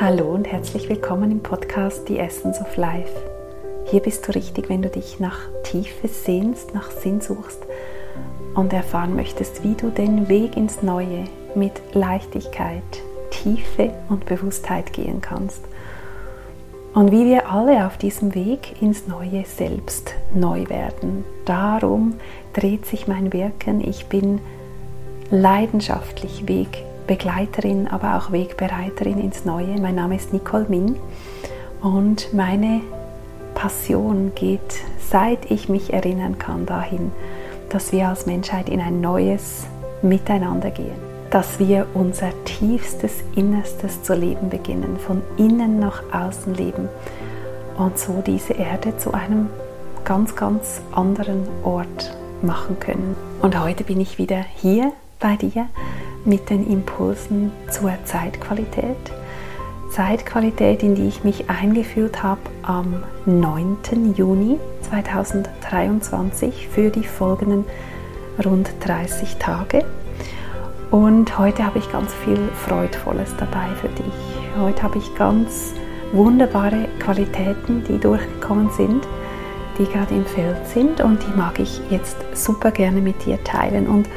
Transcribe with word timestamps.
Hallo 0.00 0.32
und 0.32 0.50
herzlich 0.50 0.88
willkommen 0.88 1.30
im 1.30 1.40
Podcast 1.40 2.08
The 2.08 2.20
Essence 2.20 2.58
of 2.58 2.74
Life. 2.78 3.12
Hier 3.90 4.00
bist 4.00 4.26
du 4.26 4.32
richtig, 4.32 4.70
wenn 4.70 4.80
du 4.80 4.88
dich 4.88 5.20
nach 5.20 5.40
Tiefe 5.62 6.08
sehnst, 6.08 6.72
nach 6.72 6.90
Sinn 6.90 7.20
suchst 7.20 7.58
und 8.54 8.72
erfahren 8.72 9.14
möchtest, 9.14 9.62
wie 9.62 9.74
du 9.74 9.90
den 9.90 10.30
Weg 10.30 10.56
ins 10.56 10.82
Neue 10.82 11.24
mit 11.54 11.74
Leichtigkeit, 11.92 12.82
Tiefe 13.28 13.92
und 14.08 14.24
Bewusstheit 14.24 14.94
gehen 14.94 15.20
kannst. 15.20 15.62
Und 16.94 17.12
wie 17.12 17.26
wir 17.26 17.50
alle 17.50 17.86
auf 17.86 17.98
diesem 17.98 18.34
Weg 18.34 18.80
ins 18.80 19.06
Neue 19.06 19.44
selbst 19.44 20.14
neu 20.34 20.66
werden. 20.70 21.26
Darum 21.44 22.14
dreht 22.54 22.86
sich 22.86 23.06
mein 23.06 23.34
Wirken. 23.34 23.86
Ich 23.86 24.06
bin 24.06 24.40
leidenschaftlich 25.30 26.48
Wegbegleiterin, 27.10 27.88
aber 27.88 28.16
auch 28.16 28.30
Wegbereiterin 28.30 29.18
ins 29.18 29.44
Neue. 29.44 29.80
Mein 29.80 29.96
Name 29.96 30.14
ist 30.14 30.32
Nicole 30.32 30.66
Ming 30.68 30.94
und 31.82 32.32
meine 32.32 32.82
Passion 33.56 34.30
geht, 34.36 34.60
seit 35.10 35.50
ich 35.50 35.68
mich 35.68 35.92
erinnern 35.92 36.38
kann, 36.38 36.66
dahin, 36.66 37.10
dass 37.68 37.90
wir 37.90 38.08
als 38.08 38.26
Menschheit 38.26 38.68
in 38.68 38.80
ein 38.80 39.00
neues 39.00 39.66
Miteinander 40.02 40.70
gehen 40.70 41.10
dass 41.30 41.60
wir 41.60 41.86
unser 41.94 42.30
tiefstes 42.44 43.22
Innerstes 43.36 44.02
zu 44.02 44.14
leben 44.14 44.50
beginnen, 44.50 44.98
von 44.98 45.22
innen 45.36 45.78
nach 45.78 46.02
außen 46.12 46.54
leben 46.56 46.88
und 47.78 47.96
so 48.00 48.20
diese 48.26 48.54
Erde 48.54 48.96
zu 48.96 49.14
einem 49.14 49.48
ganz, 50.04 50.34
ganz 50.34 50.80
anderen 50.90 51.46
Ort 51.62 52.16
machen 52.42 52.80
können. 52.80 53.14
Und 53.42 53.56
heute 53.60 53.84
bin 53.84 54.00
ich 54.00 54.18
wieder 54.18 54.44
hier 54.56 54.90
bei 55.20 55.36
dir 55.36 55.68
mit 56.24 56.50
den 56.50 56.70
Impulsen 56.70 57.52
zur 57.70 57.92
Zeitqualität. 58.04 58.96
Zeitqualität, 59.90 60.82
in 60.82 60.94
die 60.94 61.08
ich 61.08 61.24
mich 61.24 61.50
eingeführt 61.50 62.22
habe 62.22 62.40
am 62.62 63.02
9. 63.26 64.14
Juni 64.16 64.58
2023 64.82 66.68
für 66.68 66.90
die 66.90 67.04
folgenden 67.04 67.64
rund 68.44 68.70
30 68.80 69.36
Tage. 69.36 69.84
Und 70.90 71.38
heute 71.38 71.64
habe 71.64 71.78
ich 71.78 71.90
ganz 71.90 72.12
viel 72.24 72.38
Freudvolles 72.66 73.34
dabei 73.38 73.68
für 73.80 73.88
dich. 73.88 74.12
Heute 74.58 74.82
habe 74.82 74.98
ich 74.98 75.14
ganz 75.14 75.74
wunderbare 76.12 76.88
Qualitäten, 76.98 77.84
die 77.84 77.98
durchgekommen 77.98 78.70
sind, 78.70 79.06
die 79.78 79.84
gerade 79.84 80.14
im 80.14 80.26
Feld 80.26 80.66
sind 80.66 81.00
und 81.00 81.22
die 81.22 81.36
mag 81.36 81.58
ich 81.60 81.80
jetzt 81.90 82.16
super 82.34 82.70
gerne 82.70 83.00
mit 83.00 83.24
dir 83.24 83.42
teilen. 83.44 83.86
Und 83.86 84.08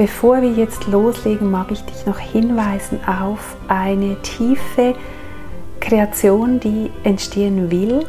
bevor 0.00 0.40
wir 0.40 0.52
jetzt 0.52 0.86
loslegen, 0.86 1.50
mag 1.50 1.70
ich 1.70 1.82
dich 1.82 2.06
noch 2.06 2.18
hinweisen 2.18 3.00
auf 3.06 3.58
eine 3.68 4.16
tiefe 4.22 4.94
Kreation, 5.78 6.58
die 6.58 6.90
entstehen 7.04 7.70
will. 7.70 8.06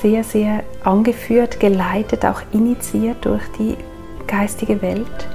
Sehr, 0.00 0.24
sehr 0.24 0.64
angeführt, 0.82 1.60
geleitet, 1.60 2.24
auch 2.24 2.40
initiiert 2.52 3.22
durch 3.26 3.42
die 3.58 3.76
geistige 4.26 4.80
Welt 4.80 5.28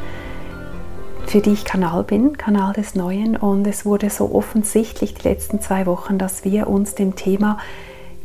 für 1.28 1.42
die 1.42 1.52
ich 1.52 1.66
Kanal 1.66 2.04
bin, 2.04 2.36
Kanal 2.36 2.74
des 2.74 2.96
Neuen. 2.96 3.36
Und 3.36 3.68
es 3.68 3.86
wurde 3.86 4.10
so 4.10 4.34
offensichtlich 4.34 5.14
die 5.14 5.28
letzten 5.28 5.62
zwei 5.62 5.86
Wochen, 5.86 6.18
dass 6.18 6.44
wir 6.44 6.68
uns 6.68 6.96
dem 6.96 7.16
Thema 7.16 7.60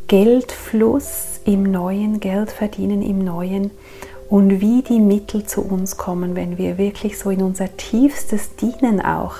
Geldfluss 0.08 1.40
im 1.44 1.64
Neuen, 1.64 2.20
Geld 2.20 2.50
verdienen 2.50 3.02
im 3.02 3.18
Neuen 3.18 3.70
und 4.34 4.60
wie 4.60 4.82
die 4.82 4.98
Mittel 4.98 5.46
zu 5.46 5.62
uns 5.62 5.96
kommen, 5.96 6.34
wenn 6.34 6.58
wir 6.58 6.76
wirklich 6.76 7.20
so 7.20 7.30
in 7.30 7.40
unser 7.40 7.76
tiefstes 7.76 8.56
Dienen 8.56 9.00
auch 9.00 9.36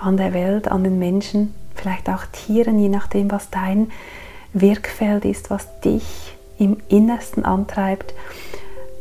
an 0.00 0.16
der 0.16 0.32
Welt, 0.32 0.66
an 0.66 0.82
den 0.82 0.98
Menschen, 0.98 1.52
vielleicht 1.74 2.08
auch 2.08 2.24
Tieren, 2.32 2.78
je 2.78 2.88
nachdem, 2.88 3.30
was 3.30 3.50
dein 3.50 3.90
Wirkfeld 4.54 5.26
ist, 5.26 5.50
was 5.50 5.68
dich 5.82 6.32
im 6.58 6.78
Innersten 6.88 7.44
antreibt, 7.44 8.14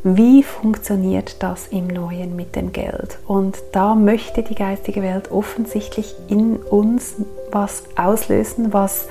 wie 0.04 0.44
funktioniert 0.44 1.42
das 1.42 1.68
im 1.68 1.88
Neuen 1.88 2.36
mit 2.36 2.58
dem 2.58 2.74
Geld? 2.74 3.18
Und 3.26 3.56
da 3.72 3.96
möchte 3.96 4.44
die 4.44 4.56
geistige 4.56 5.02
Welt 5.02 5.32
offensichtlich 5.32 6.16
in 6.28 6.58
uns 6.58 7.14
was 7.50 7.84
auslösen, 7.96 8.74
was 8.74 9.08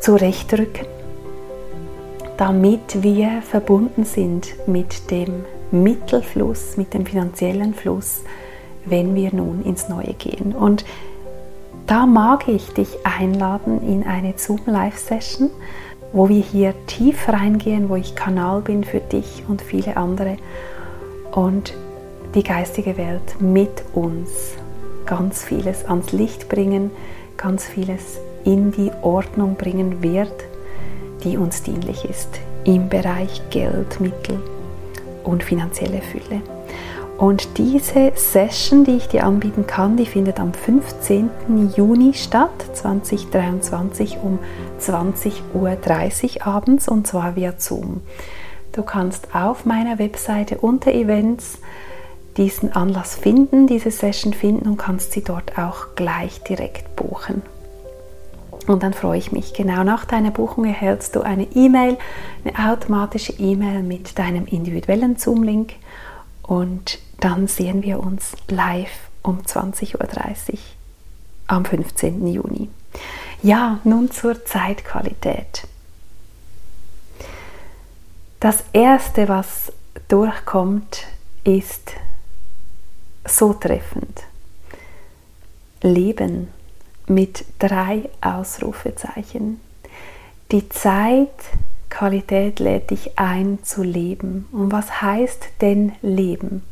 zurechtrücken, 0.00 0.88
damit 2.38 3.04
wir 3.04 3.40
verbunden 3.42 4.04
sind 4.04 4.48
mit 4.66 5.12
dem 5.12 5.44
Mittelfluss, 5.70 6.76
mit 6.76 6.94
dem 6.94 7.06
finanziellen 7.06 7.74
Fluss, 7.74 8.22
wenn 8.84 9.14
wir 9.14 9.34
nun 9.34 9.62
ins 9.64 9.88
Neue 9.88 10.14
gehen. 10.14 10.54
Und 10.54 10.84
da 11.86 12.06
mag 12.06 12.48
ich 12.48 12.72
dich 12.74 13.04
einladen 13.04 13.80
in 13.86 14.04
eine 14.04 14.34
Zoom 14.36 14.60
Live 14.66 14.98
Session 14.98 15.50
wo 16.12 16.28
wir 16.28 16.42
hier 16.42 16.74
tief 16.86 17.28
reingehen, 17.28 17.88
wo 17.88 17.96
ich 17.96 18.14
Kanal 18.14 18.62
bin 18.62 18.84
für 18.84 19.00
dich 19.00 19.44
und 19.48 19.62
viele 19.62 19.96
andere 19.96 20.36
und 21.32 21.74
die 22.34 22.42
geistige 22.42 22.96
Welt 22.96 23.40
mit 23.40 23.84
uns 23.94 24.28
ganz 25.06 25.44
vieles 25.44 25.84
ans 25.84 26.12
Licht 26.12 26.48
bringen, 26.48 26.90
ganz 27.36 27.64
vieles 27.64 28.18
in 28.44 28.72
die 28.72 28.90
Ordnung 29.02 29.56
bringen 29.56 30.02
wird, 30.02 30.32
die 31.24 31.36
uns 31.36 31.62
dienlich 31.62 32.04
ist 32.04 32.28
im 32.64 32.88
Bereich 32.88 33.42
Geld, 33.50 34.00
Mittel 34.00 34.40
und 35.24 35.42
finanzielle 35.42 36.00
Fülle. 36.00 36.42
Und 37.20 37.58
diese 37.58 38.12
Session, 38.14 38.84
die 38.84 38.96
ich 38.96 39.08
dir 39.08 39.24
anbieten 39.24 39.66
kann, 39.66 39.98
die 39.98 40.06
findet 40.06 40.40
am 40.40 40.54
15. 40.54 41.28
Juni 41.76 42.14
statt, 42.14 42.50
2023 42.72 44.18
um 44.22 44.38
20.30 44.80 46.36
Uhr 46.36 46.46
abends 46.46 46.88
und 46.88 47.06
zwar 47.06 47.36
via 47.36 47.52
Zoom. 47.58 48.00
Du 48.72 48.82
kannst 48.82 49.34
auf 49.34 49.66
meiner 49.66 49.98
Webseite 49.98 50.58
unter 50.58 50.92
Events 50.92 51.58
diesen 52.38 52.72
Anlass 52.72 53.16
finden, 53.16 53.66
diese 53.66 53.90
Session 53.90 54.32
finden 54.32 54.66
und 54.66 54.78
kannst 54.78 55.12
sie 55.12 55.22
dort 55.22 55.58
auch 55.58 55.88
gleich 55.96 56.42
direkt 56.44 56.96
buchen. 56.96 57.42
Und 58.66 58.82
dann 58.82 58.92
freue 58.92 59.18
ich 59.18 59.32
mich. 59.32 59.54
Genau 59.54 59.84
nach 59.84 60.04
deiner 60.04 60.30
Buchung 60.30 60.64
erhältst 60.64 61.16
du 61.16 61.22
eine 61.22 61.44
E-Mail, 61.54 61.98
eine 62.44 62.70
automatische 62.70 63.32
E-Mail 63.32 63.82
mit 63.82 64.18
deinem 64.18 64.46
individuellen 64.46 65.16
Zoom-Link 65.16 65.74
und 66.42 66.98
dann 67.20 67.48
sehen 67.48 67.82
wir 67.82 68.00
uns 68.00 68.32
live 68.48 69.08
um 69.22 69.40
20.30 69.40 69.94
Uhr 70.52 70.58
am 71.46 71.64
15. 71.64 72.26
Juni. 72.26 72.68
Ja, 73.42 73.78
nun 73.84 74.10
zur 74.10 74.44
Zeitqualität. 74.44 75.66
Das 78.40 78.64
Erste, 78.72 79.28
was 79.28 79.72
durchkommt, 80.08 81.06
ist 81.44 81.92
so 83.26 83.52
treffend. 83.52 84.24
Leben 85.82 86.48
mit 87.10 87.44
drei 87.58 88.08
Ausrufezeichen. 88.20 89.60
Die 90.52 90.68
Zeit 90.68 91.28
Qualität 91.90 92.60
lädt 92.60 92.90
dich 92.90 93.18
ein 93.18 93.58
zu 93.64 93.82
leben. 93.82 94.48
Und 94.52 94.72
was 94.72 95.02
heißt 95.02 95.48
denn 95.60 95.92
Leben? 96.02 96.62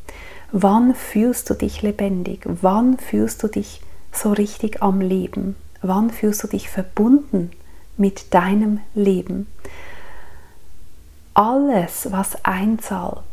Wann 0.52 0.94
fühlst 0.94 1.50
du 1.50 1.54
dich 1.54 1.82
lebendig? 1.82 2.40
Wann 2.44 2.98
fühlst 2.98 3.42
du 3.42 3.48
dich 3.48 3.82
so 4.12 4.32
richtig 4.32 4.82
am 4.82 5.00
Leben? 5.00 5.56
Wann 5.82 6.10
fühlst 6.10 6.42
du 6.44 6.46
dich 6.46 6.70
verbunden 6.70 7.50
mit 7.96 8.32
deinem 8.32 8.80
Leben? 8.94 9.48
Alles, 11.34 12.10
was 12.10 12.44
einzahlt 12.44 13.24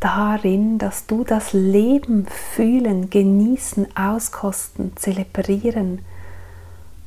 darin, 0.00 0.78
dass 0.78 1.06
du 1.06 1.24
das 1.24 1.52
Leben 1.52 2.26
fühlen, 2.26 3.08
genießen, 3.08 3.96
auskosten, 3.96 4.96
zelebrieren 4.96 6.00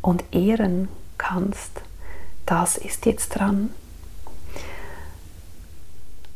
und 0.07 0.23
ehren 0.31 0.87
kannst, 1.17 1.81
das 2.45 2.77
ist 2.77 3.05
jetzt 3.05 3.35
dran. 3.35 3.71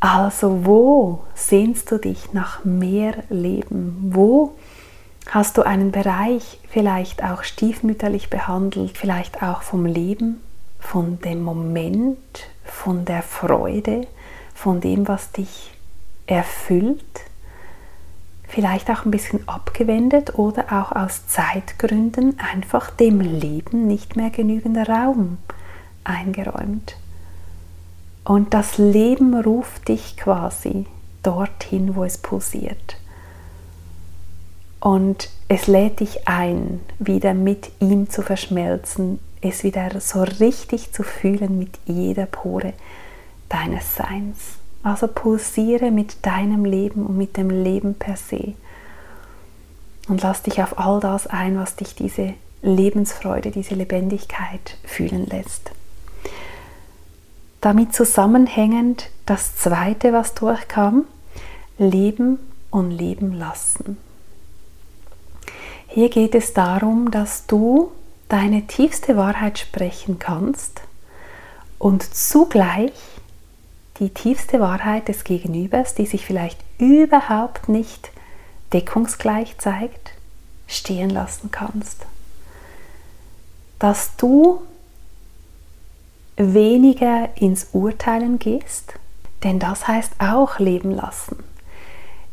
Also 0.02 0.66
wo 0.66 1.24
sehnst 1.36 1.90
du 1.90 1.98
dich 1.98 2.34
nach 2.34 2.66
mehr 2.66 3.24
Leben? 3.30 4.10
Wo 4.14 4.58
hast 5.30 5.58
du 5.58 5.62
einen 5.62 5.94
Bereich 5.94 6.60
vielleicht 6.68 7.24
auch 7.24 7.44
stiefmütterlich 7.44 8.30
behandelt, 8.30 8.98
vielleicht 8.98 9.42
auch 9.42 9.62
vom 9.62 9.86
Leben, 9.86 10.42
von 10.78 11.20
dem 11.22 11.42
Moment, 11.42 12.18
von 12.66 13.06
der 13.06 13.22
Freude, 13.22 14.06
von 14.54 14.82
dem, 14.82 15.08
was 15.08 15.32
dich 15.32 15.72
erfüllt? 16.28 17.22
Vielleicht 18.52 18.90
auch 18.90 19.06
ein 19.06 19.12
bisschen 19.12 19.48
abgewendet 19.48 20.38
oder 20.38 20.66
auch 20.74 20.92
aus 20.92 21.26
Zeitgründen 21.26 22.38
einfach 22.38 22.90
dem 22.90 23.22
Leben 23.22 23.88
nicht 23.88 24.18
mehr 24.18 24.30
genügender 24.30 24.90
Raum 24.90 25.38
eingeräumt. 26.04 26.98
Und 28.26 28.54
das 28.54 28.78
Leben 28.78 29.40
ruft 29.40 29.88
dich 29.88 30.18
quasi 30.18 30.86
dorthin, 31.24 31.96
wo 31.96 32.04
es 32.04 32.18
pulsiert. 32.18 32.98
Und 34.82 35.30
es 35.48 35.68
lädt 35.68 36.02
dich 36.02 36.28
ein, 36.28 36.82
wieder 37.00 37.34
mit 37.34 37.72
ihm 37.80 38.10
zu 38.10 38.22
verschmelzen, 38.22 39.20
es 39.40 39.64
wieder 39.64 40.02
so 40.02 40.24
richtig 40.24 40.92
zu 40.92 41.04
fühlen 41.04 41.58
mit 41.58 41.80
jeder 41.86 42.26
Pore 42.26 42.74
deines 43.48 43.96
Seins. 43.96 44.61
Also 44.84 45.08
pulsiere 45.08 45.92
mit 45.92 46.26
deinem 46.26 46.66
Leben 46.66 47.06
und 47.06 47.18
mit 47.18 47.38
dem 47.38 47.50
Leben 47.50 47.94
per 47.96 48.18
se. 48.18 48.54
Und 50.08 50.24
lass 50.24 50.42
dich 50.42 50.62
auf 50.62 50.80
all 50.80 51.00
das 51.00 51.28
ein, 51.28 51.58
was 51.58 51.76
dich 51.76 51.96
diese 51.96 52.34
Lebensfreude, 52.62 53.52
diese 53.52 53.76
Lebendigkeit 53.76 54.78
fühlen 54.84 55.26
lässt. 55.28 55.72
Damit 57.60 57.94
zusammenhängend 57.94 59.10
das 59.26 59.56
zweite, 59.56 60.14
was 60.14 60.34
durchkam, 60.34 61.06
Leben 61.78 62.40
und 62.72 62.92
Leben 62.92 63.34
lassen. 63.34 63.98
Hier 65.88 66.10
geht 66.10 66.36
es 66.36 66.54
darum, 66.54 67.12
dass 67.12 67.46
du 67.48 67.92
deine 68.30 68.66
tiefste 68.66 69.18
Wahrheit 69.18 69.60
sprechen 69.60 70.20
kannst 70.20 70.82
und 71.78 72.02
zugleich 72.02 72.94
die 74.02 74.10
tiefste 74.10 74.60
Wahrheit 74.60 75.08
des 75.08 75.24
Gegenübers, 75.24 75.94
die 75.94 76.08
sich 76.08 76.26
vielleicht 76.26 76.60
überhaupt 76.80 77.70
nicht 77.70 78.12
deckungsgleich 78.74 79.60
zeigt, 79.60 80.14
stehen 80.68 81.12
lassen 81.12 81.52
kannst. 81.52 82.08
Dass 83.78 84.16
du 84.18 84.64
weniger 86.36 87.30
ins 87.36 87.68
Urteilen 87.74 88.40
gehst, 88.40 88.94
denn 89.44 89.60
das 89.60 89.88
heißt 89.88 90.14
auch 90.18 90.58
leben 90.58 90.92
lassen. 90.92 91.38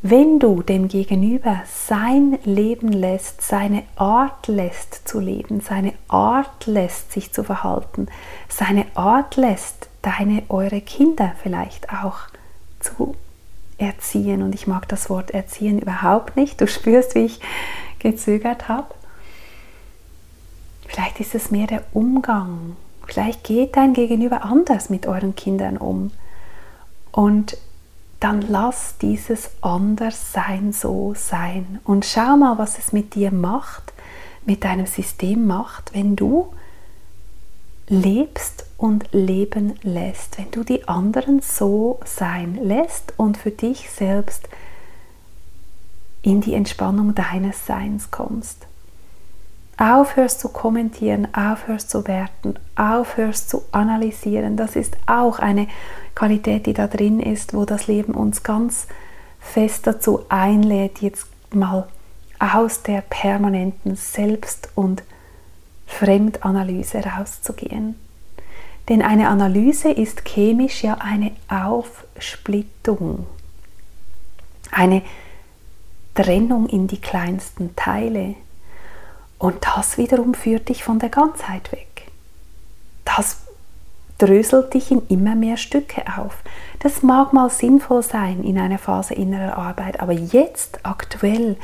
Wenn 0.01 0.39
du 0.39 0.63
dem 0.63 0.89
Gegenüber 0.89 1.61
sein 1.67 2.39
Leben 2.45 2.93
lässt, 2.93 3.43
seine 3.43 3.83
Art 3.97 4.47
lässt 4.47 5.07
zu 5.07 5.21
leben, 5.21 5.61
seine 5.61 5.93
Art 6.07 6.67
lässt 6.67 7.13
sich 7.13 7.33
zu 7.33 7.45
verhalten, 7.45 8.07
seine 8.49 8.87
Art 8.95 9.37
lässt 9.37 9.88
deine, 10.03 10.43
eure 10.49 10.81
Kinder 10.81 11.33
vielleicht 11.43 11.91
auch 11.93 12.19
zu 12.81 13.15
erziehen. 13.79 14.43
Und 14.43 14.55
ich 14.55 14.67
mag 14.67 14.89
das 14.89 15.11
Wort 15.11 15.31
erziehen 15.31 15.79
überhaupt 15.79 16.37
nicht. 16.37 16.61
Du 16.61 16.67
spürst, 16.67 17.15
wie 17.15 17.27
ich 17.27 17.41
gezögert 17.99 18.69
habe. 18.69 18.95
Vielleicht 20.87 21.21
ist 21.21 21.35
es 21.35 21.51
mehr 21.51 21.67
der 21.67 21.85
Umgang 21.93 22.77
Vielleicht 23.09 23.43
geht 23.43 23.75
dein 23.77 23.95
Gegenüber 23.95 24.45
anders 24.45 24.91
mit 24.91 25.07
euren 25.07 25.35
Kindern 25.35 25.79
um. 25.79 26.13
Und 27.11 27.57
dann 28.21 28.43
lass 28.43 28.99
dieses 28.99 29.51
Anderssein 29.63 30.73
so 30.75 31.15
sein. 31.17 31.81
Und 31.85 32.05
schau 32.05 32.37
mal, 32.37 32.59
was 32.59 32.79
es 32.79 32.93
mit 32.93 33.15
dir 33.15 33.33
macht, 33.33 33.95
mit 34.45 34.63
deinem 34.63 34.85
System 34.85 35.47
macht, 35.47 35.95
wenn 35.95 36.17
du 36.17 36.53
lebst 37.89 38.67
und 38.77 39.13
leben 39.13 39.75
lässt, 39.83 40.39
wenn 40.39 40.51
du 40.51 40.63
die 40.63 40.87
anderen 40.87 41.41
so 41.41 41.99
sein 42.05 42.59
lässt 42.63 43.15
und 43.17 43.37
für 43.37 43.51
dich 43.51 43.91
selbst 43.91 44.49
in 46.23 46.41
die 46.41 46.55
Entspannung 46.55 47.15
deines 47.15 47.67
Seins 47.67 48.11
kommst 48.11 48.69
aufhörst 49.79 50.41
zu 50.41 50.49
kommentieren, 50.49 51.29
aufhörst 51.33 51.89
zu 51.89 52.07
werten, 52.07 52.55
aufhörst 52.77 53.49
zu 53.49 53.63
analysieren. 53.71 54.57
Das 54.57 54.77
ist 54.77 54.97
auch 55.07 55.39
eine 55.39 55.69
Qualität, 56.15 56.67
die 56.67 56.75
da 56.75 56.89
drin 56.89 57.21
ist, 57.21 57.55
wo 57.55 57.65
das 57.65 57.87
Leben 57.87 58.15
uns 58.15 58.43
ganz 58.43 58.89
fest 59.39 59.87
dazu 59.87 60.27
einlädt, 60.29 61.01
jetzt 61.01 61.27
mal 61.55 61.87
aus 62.41 62.83
der 62.83 63.03
permanenten 63.03 63.95
Selbst- 63.95 64.69
und 64.75 65.05
Fremdanalyse 65.89 67.03
rauszugehen. 67.03 67.97
Denn 68.89 69.03
eine 69.03 69.29
Analyse 69.29 69.91
ist 69.91 70.25
chemisch 70.25 70.83
ja 70.83 70.99
eine 71.01 71.33
Aufsplittung, 71.49 73.27
eine 74.71 75.03
Trennung 76.15 76.69
in 76.69 76.87
die 76.87 77.01
kleinsten 77.01 77.75
Teile. 77.75 78.35
Und 79.39 79.67
das 79.67 79.99
wiederum 79.99 80.35
führt 80.35 80.69
dich 80.69 80.85
von 80.85 80.99
der 80.99 81.11
Ganzheit 81.11 81.73
weg. 81.73 82.07
Das 83.05 83.39
dröselt 84.19 84.75
dich 84.75 84.91
in 84.91 85.07
immer 85.09 85.35
mehr 85.35 85.57
Stücke 85.57 86.03
auf. 86.17 86.43
Das 86.81 87.03
mag 87.03 87.33
mal 87.33 87.51
sinnvoll 87.51 88.03
sein 88.03 88.43
in 88.43 88.59
einer 88.59 88.79
Phase 88.79 89.15
innerer 89.15 89.57
Arbeit, 89.57 90.01
aber 90.01 90.13
jetzt 90.13 90.81
aktuell 90.85 91.57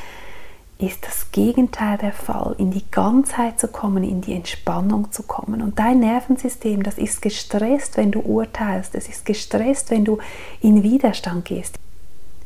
ist 0.79 1.07
das 1.07 1.31
Gegenteil 1.31 1.99
der 1.99 2.13
Fall, 2.13 2.55
in 2.59 2.71
die 2.71 2.85
Ganzheit 2.91 3.61
zu 3.61 3.69
kommen, 3.69 4.03
in 4.03 4.21
die 4.21 4.35
Entspannung 4.35 5.13
zu 5.13 5.23
kommen. 5.23 5.63
Und 5.63 5.79
dein 5.79 6.01
Nervensystem, 6.01 6.83
das 6.83 6.99
ist 6.99 7.23
gestresst, 7.23 7.97
wenn 7.97 8.11
du 8.11 8.21
urteilst, 8.21 8.95
es 8.95 9.09
ist 9.09 9.25
gestresst, 9.25 9.91
wenn 9.91 10.05
du 10.05 10.19
in 10.61 10.83
Widerstand 10.83 11.45
gehst, 11.45 11.77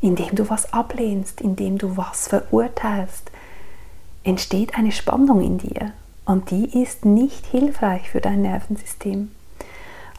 indem 0.01 0.35
du 0.35 0.49
was 0.49 0.71
ablehnst, 0.73 1.41
indem 1.41 1.77
du 1.77 1.97
was 1.97 2.27
verurteilst, 2.27 3.31
entsteht 4.23 4.75
eine 4.75 4.91
Spannung 4.91 5.41
in 5.41 5.57
dir 5.57 5.93
und 6.25 6.51
die 6.51 6.81
ist 6.81 7.05
nicht 7.05 7.47
hilfreich 7.47 8.09
für 8.09 8.21
dein 8.21 8.43
Nervensystem. 8.43 9.31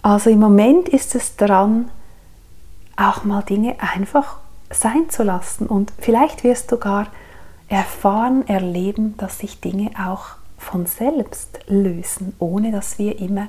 Also 0.03 0.31
im 0.31 0.41
Moment 0.41 0.89
ist 0.89 1.15
es 1.15 1.37
dran, 1.37 1.91
auch 2.97 3.25
mal 3.25 3.43
Dinge 3.43 3.77
einfach 3.79 4.39
sein 4.71 5.11
zu 5.11 5.23
lassen 5.23 5.67
und 5.67 5.93
vielleicht 5.99 6.43
wirst 6.43 6.73
du 6.73 6.79
gar 6.79 7.07
erfahren, 7.71 8.47
erleben, 8.49 9.17
dass 9.17 9.39
sich 9.39 9.61
Dinge 9.61 9.93
auch 9.99 10.37
von 10.59 10.85
selbst 10.85 11.61
lösen, 11.69 12.35
ohne 12.39 12.73
dass 12.73 12.99
wir 12.99 13.19
immer 13.19 13.49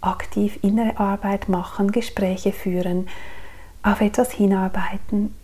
aktiv 0.00 0.60
innere 0.62 1.00
Arbeit 1.00 1.48
machen, 1.48 1.90
Gespräche 1.90 2.52
führen, 2.52 3.08
auf 3.82 4.00
etwas 4.00 4.30
hinarbeiten. 4.30 5.34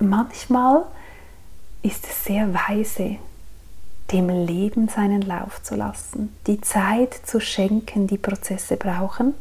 Manchmal 0.00 0.84
ist 1.82 2.06
es 2.06 2.24
sehr 2.24 2.52
weise, 2.52 3.16
dem 4.10 4.28
Leben 4.28 4.88
seinen 4.88 5.22
Lauf 5.22 5.62
zu 5.62 5.76
lassen, 5.76 6.34
die 6.46 6.60
Zeit 6.60 7.14
zu 7.14 7.40
schenken, 7.40 8.06
die 8.08 8.18
Prozesse 8.18 8.76
brauchen, 8.76 9.34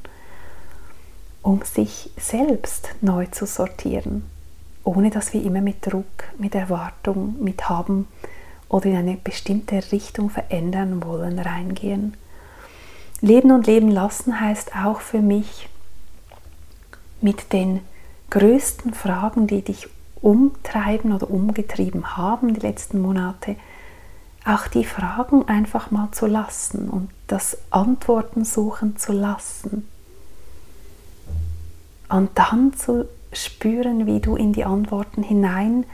um 1.41 1.63
sich 1.63 2.11
selbst 2.17 2.89
neu 3.01 3.25
zu 3.27 3.47
sortieren, 3.47 4.29
ohne 4.89 5.11
dass 5.11 5.33
wir 5.33 5.43
immer 5.43 5.61
mit 5.61 5.85
Druck, 5.85 6.23
mit 6.39 6.55
Erwartung, 6.55 7.35
mit 7.39 7.69
Haben 7.69 8.07
oder 8.69 8.87
in 8.87 8.95
eine 8.95 9.17
bestimmte 9.23 9.83
Richtung 9.91 10.31
verändern 10.31 11.03
wollen, 11.03 11.37
reingehen. 11.37 12.17
Leben 13.21 13.51
und 13.51 13.67
Leben 13.67 13.89
lassen 13.89 14.39
heißt 14.39 14.75
auch 14.75 15.01
für 15.01 15.21
mich, 15.21 15.69
mit 17.21 17.53
den 17.53 17.81
größten 18.31 18.95
Fragen, 18.95 19.45
die 19.45 19.61
dich 19.61 19.87
umtreiben 20.21 21.13
oder 21.13 21.29
umgetrieben 21.29 22.17
haben 22.17 22.55
die 22.55 22.61
letzten 22.61 22.99
Monate, 22.99 23.57
auch 24.43 24.67
die 24.67 24.85
Fragen 24.85 25.47
einfach 25.47 25.91
mal 25.91 26.09
zu 26.13 26.25
lassen 26.25 26.89
und 26.89 27.09
das 27.27 27.57
Antworten 27.69 28.43
suchen 28.43 28.97
zu 28.97 29.11
lassen. 29.11 29.87
Und 32.07 32.31
dann 32.33 32.73
zu 32.73 33.07
spüren, 33.33 34.05
wie 34.05 34.19
du 34.19 34.35
in 34.35 34.53
die 34.53 34.65
Antworten 34.65 35.23
hinein 35.23 35.85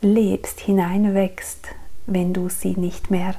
lebst, 0.00 0.60
hineinwächst, 0.60 1.68
wenn 2.06 2.32
du 2.32 2.48
sie 2.48 2.76
nicht 2.76 3.10
mehr 3.10 3.34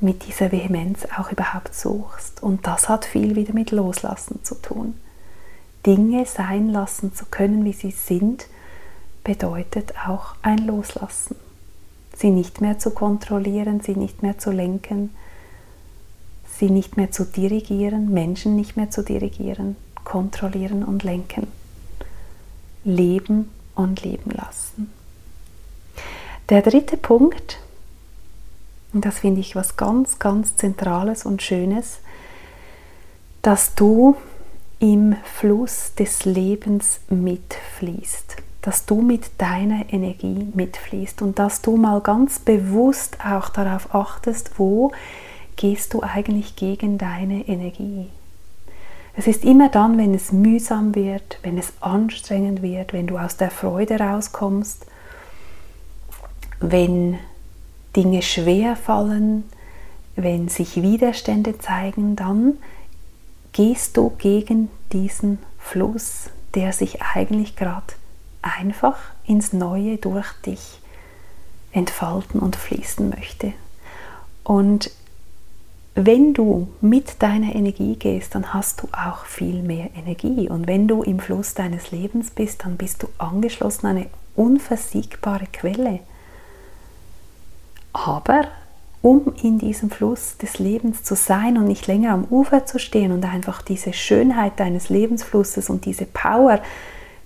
mit 0.00 0.26
dieser 0.26 0.52
Vehemenz 0.52 1.06
auch 1.16 1.32
überhaupt 1.32 1.74
suchst. 1.74 2.42
Und 2.42 2.66
das 2.66 2.88
hat 2.88 3.04
viel 3.04 3.34
wieder 3.36 3.54
mit 3.54 3.70
Loslassen 3.70 4.44
zu 4.44 4.54
tun. 4.56 4.94
Dinge 5.86 6.26
sein 6.26 6.68
lassen 6.68 7.14
zu 7.14 7.24
können, 7.26 7.64
wie 7.64 7.72
sie 7.72 7.92
sind, 7.92 8.46
bedeutet 9.24 9.94
auch 10.06 10.34
ein 10.42 10.58
Loslassen 10.58 11.36
sie 12.16 12.30
nicht 12.30 12.60
mehr 12.60 12.78
zu 12.78 12.90
kontrollieren, 12.90 13.80
sie 13.80 13.94
nicht 13.94 14.22
mehr 14.22 14.38
zu 14.38 14.50
lenken, 14.50 15.10
sie 16.58 16.70
nicht 16.70 16.96
mehr 16.96 17.10
zu 17.10 17.24
dirigieren, 17.24 18.12
Menschen 18.12 18.56
nicht 18.56 18.76
mehr 18.76 18.90
zu 18.90 19.02
dirigieren, 19.02 19.76
kontrollieren 20.04 20.82
und 20.82 21.04
lenken. 21.04 21.46
Leben 22.86 23.50
und 23.74 24.02
leben 24.02 24.30
lassen. 24.30 24.90
Der 26.48 26.62
dritte 26.62 26.96
Punkt, 26.96 27.58
und 28.94 29.04
das 29.04 29.18
finde 29.18 29.40
ich 29.40 29.54
was 29.54 29.76
ganz, 29.76 30.18
ganz 30.18 30.56
Zentrales 30.56 31.26
und 31.26 31.42
Schönes, 31.42 31.98
dass 33.42 33.74
du 33.74 34.16
im 34.78 35.16
Fluss 35.24 35.94
des 35.94 36.24
Lebens 36.24 37.00
mitfließt 37.10 38.36
dass 38.66 38.84
du 38.84 39.00
mit 39.00 39.30
deiner 39.38 39.92
Energie 39.92 40.48
mitfließt 40.52 41.22
und 41.22 41.38
dass 41.38 41.62
du 41.62 41.76
mal 41.76 42.00
ganz 42.00 42.40
bewusst 42.40 43.18
auch 43.24 43.48
darauf 43.48 43.94
achtest, 43.94 44.58
wo 44.58 44.90
gehst 45.54 45.94
du 45.94 46.02
eigentlich 46.02 46.56
gegen 46.56 46.98
deine 46.98 47.46
Energie. 47.46 48.08
Es 49.18 49.26
ist 49.26 49.44
immer 49.44 49.70
dann, 49.70 49.96
wenn 49.96 50.14
es 50.14 50.30
mühsam 50.30 50.94
wird, 50.94 51.38
wenn 51.42 51.56
es 51.56 51.72
anstrengend 51.80 52.60
wird, 52.60 52.92
wenn 52.92 53.06
du 53.06 53.16
aus 53.16 53.38
der 53.38 53.50
Freude 53.50 53.98
rauskommst, 53.98 54.86
wenn 56.60 57.18
Dinge 57.96 58.20
schwer 58.20 58.76
fallen, 58.76 59.44
wenn 60.16 60.48
sich 60.48 60.82
Widerstände 60.82 61.58
zeigen, 61.58 62.14
dann 62.14 62.58
gehst 63.52 63.96
du 63.96 64.10
gegen 64.18 64.70
diesen 64.92 65.38
Fluss, 65.58 66.28
der 66.54 66.74
sich 66.74 67.00
eigentlich 67.00 67.56
gerade 67.56 67.94
einfach 68.42 68.98
ins 69.26 69.54
Neue 69.54 69.96
durch 69.96 70.30
dich 70.44 70.80
entfalten 71.72 72.38
und 72.38 72.54
fließen 72.54 73.08
möchte. 73.08 73.54
Und 74.44 74.90
wenn 75.98 76.34
du 76.34 76.68
mit 76.82 77.22
deiner 77.22 77.54
Energie 77.54 77.96
gehst, 77.96 78.34
dann 78.34 78.52
hast 78.52 78.82
du 78.82 78.88
auch 78.92 79.24
viel 79.24 79.62
mehr 79.62 79.88
Energie. 79.96 80.46
Und 80.48 80.66
wenn 80.66 80.86
du 80.86 81.02
im 81.02 81.18
Fluss 81.18 81.54
deines 81.54 81.90
Lebens 81.90 82.30
bist, 82.30 82.64
dann 82.64 82.76
bist 82.76 83.02
du 83.02 83.08
angeschlossen 83.16 83.86
an 83.86 83.96
eine 83.96 84.06
unversiegbare 84.36 85.46
Quelle. 85.50 86.00
Aber 87.94 88.42
um 89.00 89.32
in 89.42 89.58
diesem 89.58 89.88
Fluss 89.88 90.36
des 90.36 90.58
Lebens 90.58 91.02
zu 91.02 91.16
sein 91.16 91.56
und 91.56 91.64
nicht 91.64 91.86
länger 91.86 92.12
am 92.12 92.26
Ufer 92.28 92.66
zu 92.66 92.78
stehen 92.78 93.10
und 93.10 93.24
einfach 93.24 93.62
diese 93.62 93.94
Schönheit 93.94 94.60
deines 94.60 94.90
Lebensflusses 94.90 95.70
und 95.70 95.86
diese 95.86 96.04
Power 96.04 96.60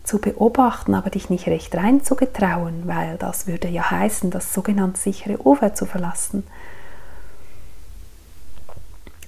zu 0.05 0.21
beobachten, 0.21 0.95
aber 0.95 1.11
dich 1.11 1.29
nicht 1.29 1.49
recht 1.49 1.75
reinzugetrauen, 1.75 2.83
weil 2.87 3.17
das 3.19 3.49
würde 3.49 3.67
ja 3.67 3.91
heißen, 3.91 4.31
das 4.31 4.55
sogenannte 4.55 5.01
sichere 5.01 5.45
Ufer 5.45 5.75
zu 5.75 5.87
verlassen. 5.87 6.45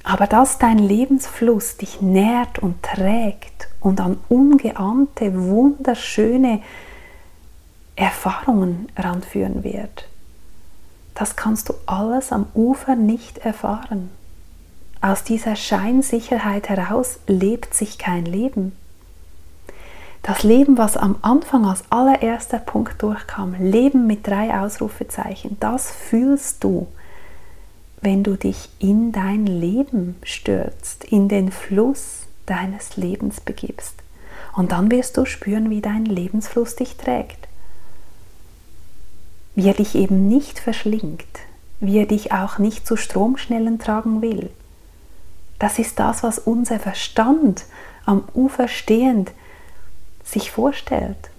Aber 0.04 0.26
dass 0.26 0.59
dein 0.59 0.78
Lebensfluss 0.78 1.76
dich 1.76 2.00
nährt 2.00 2.59
und 2.59 2.82
trägt 2.82 3.68
und 3.80 4.00
an 4.00 4.18
ungeahnte, 4.28 5.32
wunderschöne 5.35 6.61
Erfahrungen 7.94 8.88
ranführen 8.97 9.62
wird, 9.62 10.09
das 11.14 11.37
kannst 11.37 11.68
du 11.68 11.75
alles 11.87 12.32
am 12.32 12.47
Ufer 12.54 12.97
nicht 12.97 13.38
erfahren. 13.38 14.11
Aus 15.00 15.25
dieser 15.25 15.56
Scheinsicherheit 15.56 16.68
heraus 16.68 17.18
lebt 17.26 17.75
sich 17.75 17.99
kein 17.99 18.25
Leben. 18.25 18.73
Das 20.23 20.44
Leben, 20.44 20.78
was 20.78 20.97
am 20.97 21.16
Anfang 21.23 21.64
als 21.66 21.82
allererster 21.90 22.59
Punkt 22.59 23.02
durchkam, 23.02 23.56
Leben 23.59 24.06
mit 24.06 24.26
drei 24.26 24.56
Ausrufezeichen, 24.61 25.56
das 25.59 25.90
fühlst 25.90 26.62
du, 26.62 26.87
wenn 28.02 28.23
du 28.23 28.37
dich 28.37 28.68
in 28.78 29.12
dein 29.12 29.47
Leben 29.47 30.16
stürzt, 30.23 31.04
in 31.04 31.28
den 31.28 31.50
Fluss 31.50 32.26
deines 32.44 32.97
Lebens 32.97 33.40
begibst. 33.40 33.94
Und 34.54 34.73
dann 34.73 34.90
wirst 34.90 35.16
du 35.16 35.25
spüren, 35.25 35.71
wie 35.71 35.80
dein 35.80 36.04
Lebensfluss 36.04 36.76
dich 36.76 36.97
trägt 36.97 37.49
wie 39.54 39.68
er 39.68 39.75
dich 39.75 39.94
eben 39.94 40.28
nicht 40.28 40.59
verschlingt, 40.59 41.40
wie 41.80 41.99
er 41.99 42.06
dich 42.06 42.32
auch 42.32 42.59
nicht 42.59 42.87
zu 42.87 42.97
Stromschnellen 42.97 43.78
tragen 43.78 44.23
will. 44.23 44.50
Das 45.59 45.78
ist 45.78 45.99
das, 45.99 46.23
was 46.23 46.38
unser 46.38 46.78
Verstand 46.78 47.64
am 48.04 48.25
Ufer 48.35 48.68
stehend 48.68 49.30
sich 50.25 50.50
vorstellt. 50.50 51.30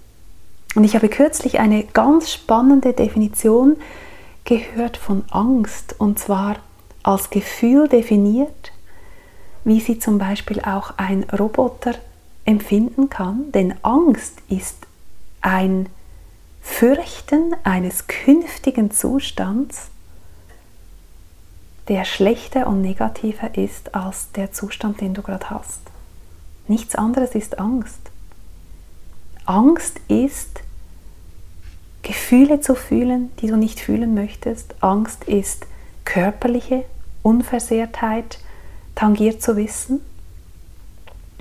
Und 0.74 0.84
ich 0.84 0.94
habe 0.94 1.08
kürzlich 1.08 1.60
eine 1.60 1.84
ganz 1.84 2.32
spannende 2.32 2.92
Definition 2.92 3.76
gehört 4.44 4.96
von 4.96 5.24
Angst, 5.30 5.94
und 5.98 6.18
zwar 6.18 6.56
als 7.02 7.30
Gefühl 7.30 7.88
definiert, 7.88 8.72
wie 9.64 9.80
sie 9.80 9.98
zum 9.98 10.18
Beispiel 10.18 10.60
auch 10.60 10.94
ein 10.98 11.24
Roboter 11.24 11.94
empfinden 12.44 13.08
kann. 13.08 13.50
Denn 13.52 13.74
Angst 13.82 14.34
ist 14.48 14.86
ein 15.40 15.88
Fürchten 16.62 17.54
eines 17.64 18.06
künftigen 18.06 18.90
Zustands, 18.90 19.90
der 21.88 22.06
schlechter 22.06 22.66
und 22.66 22.80
negativer 22.80 23.56
ist 23.56 23.94
als 23.94 24.32
der 24.32 24.52
Zustand, 24.52 25.00
den 25.00 25.12
du 25.12 25.22
gerade 25.22 25.50
hast. 25.50 25.80
Nichts 26.66 26.94
anderes 26.94 27.34
ist 27.34 27.58
Angst. 27.58 28.00
Angst 29.44 30.00
ist 30.08 30.63
Gefühle 32.04 32.60
zu 32.60 32.76
fühlen, 32.76 33.32
die 33.40 33.48
du 33.48 33.56
nicht 33.56 33.80
fühlen 33.80 34.14
möchtest. 34.14 34.76
Angst 34.80 35.24
ist 35.24 35.66
körperliche 36.04 36.84
Unversehrtheit 37.22 38.38
tangiert 38.94 39.42
zu 39.42 39.56
wissen, 39.56 40.00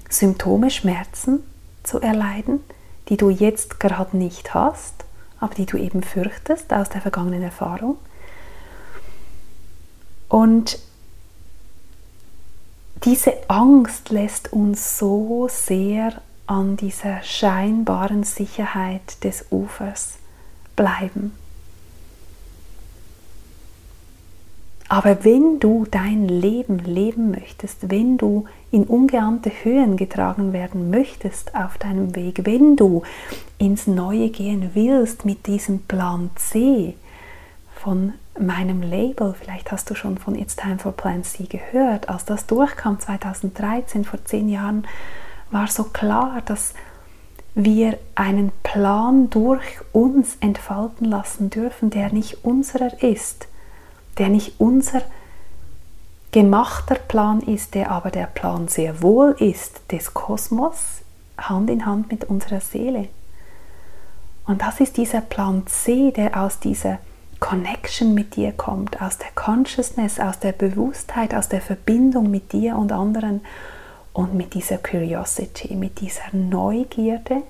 Symptome, 0.10 0.72
Schmerzen 0.72 1.43
zu 1.84 2.00
erleiden, 2.00 2.62
die 3.10 3.17
du 3.17 3.29
jetzt 3.29 3.79
gerade 3.79 4.17
nicht 4.17 4.55
hast 4.55 5.03
aber 5.43 5.55
die 5.55 5.65
du 5.65 5.75
eben 5.77 6.03
fürchtest 6.03 6.72
aus 6.72 6.88
der 6.88 7.01
vergangenen 7.01 7.43
Erfahrung. 7.43 7.98
Und 10.29 10.79
diese 13.03 13.50
Angst 13.50 14.10
lässt 14.10 14.53
uns 14.53 14.98
so 14.98 15.50
sehr 15.51 16.13
an 16.48 16.77
dieser 16.77 17.22
scheinbaren 17.24 18.24
Sicherheit 18.24 19.22
des 19.25 19.48
Ufers 19.51 20.13
bleiben. 20.75 21.33
Aber 24.89 25.23
wenn 25.23 25.59
du 25.59 25.87
dein 25.89 26.27
Leben 26.27 26.77
leben 26.77 27.31
möchtest, 27.31 27.89
wenn 27.89 28.17
du 28.17 28.45
in 28.69 28.83
ungeahnte 28.83 29.49
Höhen 29.63 29.97
getragen 29.97 30.53
werden 30.53 30.91
möchtest 30.91 31.55
auf 31.55 31.79
deinem 31.79 32.15
Weg, 32.15 32.45
wenn 32.45 32.75
du 32.75 33.01
ins 33.57 33.87
Neue 33.87 34.29
gehen 34.29 34.71
willst 34.75 35.25
mit 35.25 35.47
diesem 35.47 35.79
Plan 35.83 36.29
C 36.35 36.95
von 37.75 38.13
meinem 38.39 38.83
Label, 38.83 39.33
vielleicht 39.33 39.71
hast 39.71 39.89
du 39.89 39.95
schon 39.95 40.19
von 40.19 40.35
It's 40.35 40.55
Time 40.55 40.77
for 40.77 40.91
Plan 40.91 41.23
C 41.23 41.45
gehört, 41.45 42.09
als 42.09 42.25
das 42.25 42.45
durchkam 42.45 42.99
2013, 42.99 44.05
vor 44.05 44.23
zehn 44.25 44.47
Jahren, 44.47 44.85
war 45.49 45.65
so 45.67 45.85
klar, 45.85 46.41
dass 46.45 46.75
wir 47.55 47.98
einen 48.15 48.51
Plan 48.63 49.29
durch 49.29 49.79
uns 49.91 50.38
entfalten 50.39 51.05
lassen 51.05 51.50
dürfen, 51.50 51.89
der 51.89 52.12
nicht 52.12 52.43
unserer 52.43 53.01
ist 53.03 53.48
der 54.17 54.29
nicht 54.29 54.60
unser 54.60 55.01
gemachter 56.31 56.95
Plan 56.95 57.41
ist, 57.41 57.75
der 57.75 57.91
aber 57.91 58.12
der 58.12 58.25
Plan 58.25 58.67
sehr 58.67 59.01
wohl 59.01 59.36
ist 59.39 59.81
des 59.91 60.13
Kosmos, 60.13 61.01
Hand 61.38 61.69
in 61.69 61.86
Hand 61.86 62.12
mit 62.12 62.25
unserer 62.25 62.62
Seele. 62.62 63.10
Und 64.45 64.62
das 64.62 64.79
ist 64.79 64.98
dieser 64.98 65.22
Plan 65.22 65.65
C, 65.67 66.12
der 66.12 66.41
aus 66.41 66.60
dieser 66.60 67.00
Connection 67.39 68.13
mit 68.13 68.36
dir 68.36 68.51
kommt, 68.51 69.01
aus 69.01 69.17
der 69.17 69.29
Consciousness, 69.36 70.19
aus 70.19 70.39
der 70.39 70.53
Bewusstheit, 70.53 71.33
aus 71.33 71.50
der 71.50 71.62
Verbindung 71.62 72.31
mit 72.31 72.51
dir 72.51 72.77
und 72.77 72.91
anderen 72.91 73.41
und 74.13 74.36
mit 74.36 74.53
dieser 74.53 74.77
Curiosity, 74.77 75.75
mit 75.75 76.00
dieser 76.00 76.34
Neugierde, 76.34 77.41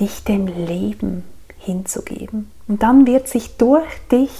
dich 0.00 0.24
dem 0.24 0.46
Leben 0.46 1.24
hinzugeben. 1.58 2.50
Und 2.68 2.82
dann 2.82 3.06
wird 3.06 3.28
sich 3.28 3.56
durch 3.56 3.86
dich 4.10 4.30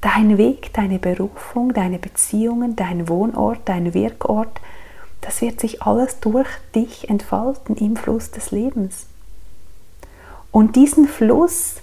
dein 0.00 0.38
Weg, 0.38 0.72
deine 0.72 0.98
Berufung, 0.98 1.74
deine 1.74 1.98
Beziehungen, 1.98 2.76
dein 2.76 3.08
Wohnort, 3.08 3.60
dein 3.64 3.94
Wirkort, 3.94 4.60
das 5.20 5.42
wird 5.42 5.60
sich 5.60 5.82
alles 5.82 6.20
durch 6.20 6.48
dich 6.74 7.08
entfalten 7.08 7.76
im 7.76 7.96
Fluss 7.96 8.30
des 8.30 8.52
Lebens. 8.52 9.06
Und 10.52 10.76
diesen 10.76 11.06
Fluss 11.08 11.74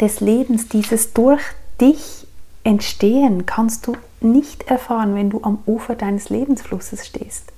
des 0.00 0.20
Lebens, 0.20 0.68
dieses 0.68 1.12
durch 1.12 1.42
dich 1.80 2.26
entstehen, 2.64 3.46
kannst 3.46 3.86
du 3.86 3.96
nicht 4.20 4.64
erfahren, 4.64 5.14
wenn 5.14 5.30
du 5.30 5.42
am 5.42 5.58
Ufer 5.66 5.94
deines 5.94 6.30
Lebensflusses 6.30 7.06
stehst. 7.06 7.52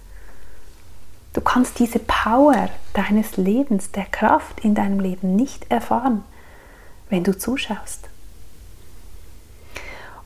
Du 1.33 1.41
kannst 1.41 1.79
diese 1.79 2.01
Power 2.01 2.69
deines 2.93 3.37
Lebens, 3.37 3.93
der 3.93 4.07
Kraft 4.07 4.65
in 4.65 4.75
deinem 4.75 4.99
Leben 4.99 5.37
nicht 5.37 5.71
erfahren, 5.71 6.25
wenn 7.09 7.23
du 7.23 7.37
zuschaust. 7.37 8.09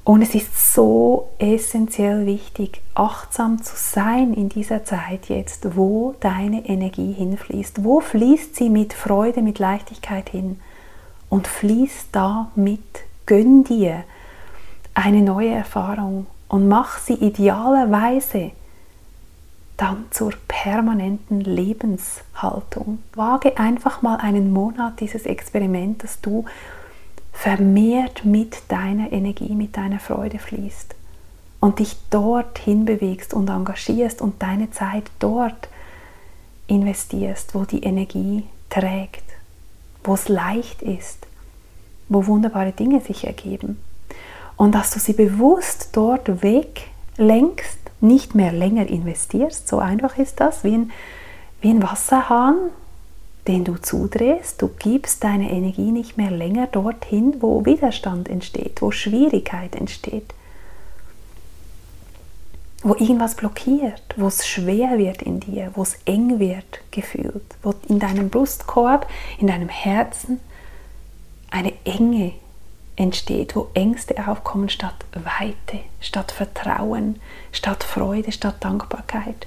Und 0.03 0.21
es 0.21 0.35
ist 0.35 0.75
so 0.75 1.31
essentiell 1.39 2.27
wichtig, 2.27 2.83
achtsam 2.95 3.63
zu 3.63 3.75
sein 3.75 4.35
in 4.35 4.51
dieser 4.51 4.85
Zeit 4.85 5.31
jetzt, 5.31 5.77
wo 5.77 6.15
deine 6.21 6.67
Energie 6.67 7.13
hinfließt. 7.13 7.85
Wo 7.85 8.01
fließt 8.01 8.55
sie 8.55 8.69
mit 8.69 8.93
Freude, 8.93 9.41
mit 9.41 9.59
Leichtigkeit 9.59 10.29
hin? 10.29 10.61
Und 11.31 11.47
fließt 11.47 12.09
da 12.13 12.51
mit, 12.55 12.83
gönn 13.25 13.65
dir 13.65 14.05
eine 14.95 15.23
neue 15.23 15.51
Erfahrung 15.51 16.27
und 16.49 16.69
mach 16.69 16.99
sie 16.99 17.15
idealerweise 17.15 18.53
dann 19.77 20.07
zur 20.11 20.33
permanenten 20.47 21.41
Lebenshaltung. 21.41 23.01
Wage 23.15 23.59
einfach 23.59 24.03
mal 24.03 24.17
einen 24.17 24.53
Monat 24.53 25.01
dieses 25.01 25.27
Experiment, 25.27 26.05
dass 26.05 26.21
du 26.21 26.45
vermehrt 27.33 28.25
mit 28.25 28.63
deiner 28.69 29.11
Energie, 29.13 29.55
mit 29.55 29.77
deiner 29.77 29.99
Freude 29.99 30.39
fließt 30.39 30.95
und 31.59 31.81
dich 31.81 31.97
dorthin 32.11 32.85
bewegst 32.85 33.35
und 33.35 33.51
engagierst 33.51 34.23
und 34.23 34.41
deine 34.41 34.71
Zeit 34.71 35.11
dort 35.19 35.69
investierst, 36.69 37.55
wo 37.55 37.65
die 37.65 37.83
Energie 37.83 38.45
trägt, 38.71 39.25
wo 40.05 40.15
es 40.15 40.29
leicht 40.29 40.83
ist, 40.83 41.27
wo 42.09 42.27
wunderbare 42.27 42.73
Dinge 42.73 43.01
sich 43.01 43.27
ergeben. 43.27 43.79
Und 44.57 44.75
dass 44.75 44.91
du 44.91 45.01
sie 45.01 45.13
bewusst 45.13 45.91
dort 45.93 46.43
weglenkst, 46.43 47.79
nicht 48.01 48.35
mehr 48.35 48.53
länger 48.53 48.87
investierst, 48.87 49.67
so 49.67 49.79
einfach 49.79 50.19
ist 50.19 50.41
das, 50.41 50.63
wie 50.63 50.75
ein, 50.75 50.93
wie 51.61 51.71
ein 51.71 51.83
Wasserhahn, 51.83 52.57
den 53.49 53.65
du 53.65 53.77
zudrehst. 53.77 54.61
Du 54.63 54.69
gibst 54.79 55.25
deine 55.25 55.51
Energie 55.51 55.91
nicht 55.91 56.17
mehr 56.17 56.31
länger 56.31 56.67
dorthin, 56.67 57.37
wo 57.41 57.65
Widerstand 57.65 58.29
entsteht, 58.29 58.81
wo 58.83 58.91
Schwierigkeit 58.91 59.75
entsteht, 59.75 60.35
wo 62.83 62.95
irgendwas 62.95 63.35
blockiert, 63.35 64.03
wo 64.17 64.27
es 64.27 64.47
schwer 64.47 64.99
wird 64.99 65.23
in 65.23 65.41
dir, 65.41 65.71
wo 65.75 65.83
es 65.83 65.97
eng 66.05 66.39
wird 66.39 66.81
gefühlt, 66.91 67.43
wo 67.63 67.75
in 67.89 67.99
deinem 67.99 68.29
Brustkorb, 68.29 69.09
in 69.39 69.47
deinem 69.47 69.71
Herzen 69.71 70.41
eine 71.51 71.73
Enge 71.85 72.33
entsteht, 72.97 73.57
wo 73.57 73.69
Ängste 73.75 74.29
aufkommen 74.29 74.69
statt 74.69 75.05
Weite, 75.13 75.81
statt 76.01 76.33
Vertrauen, 76.33 77.21
statt 77.53 77.85
Freude, 77.85 78.33
statt 78.33 78.57
Dankbarkeit. 78.61 79.47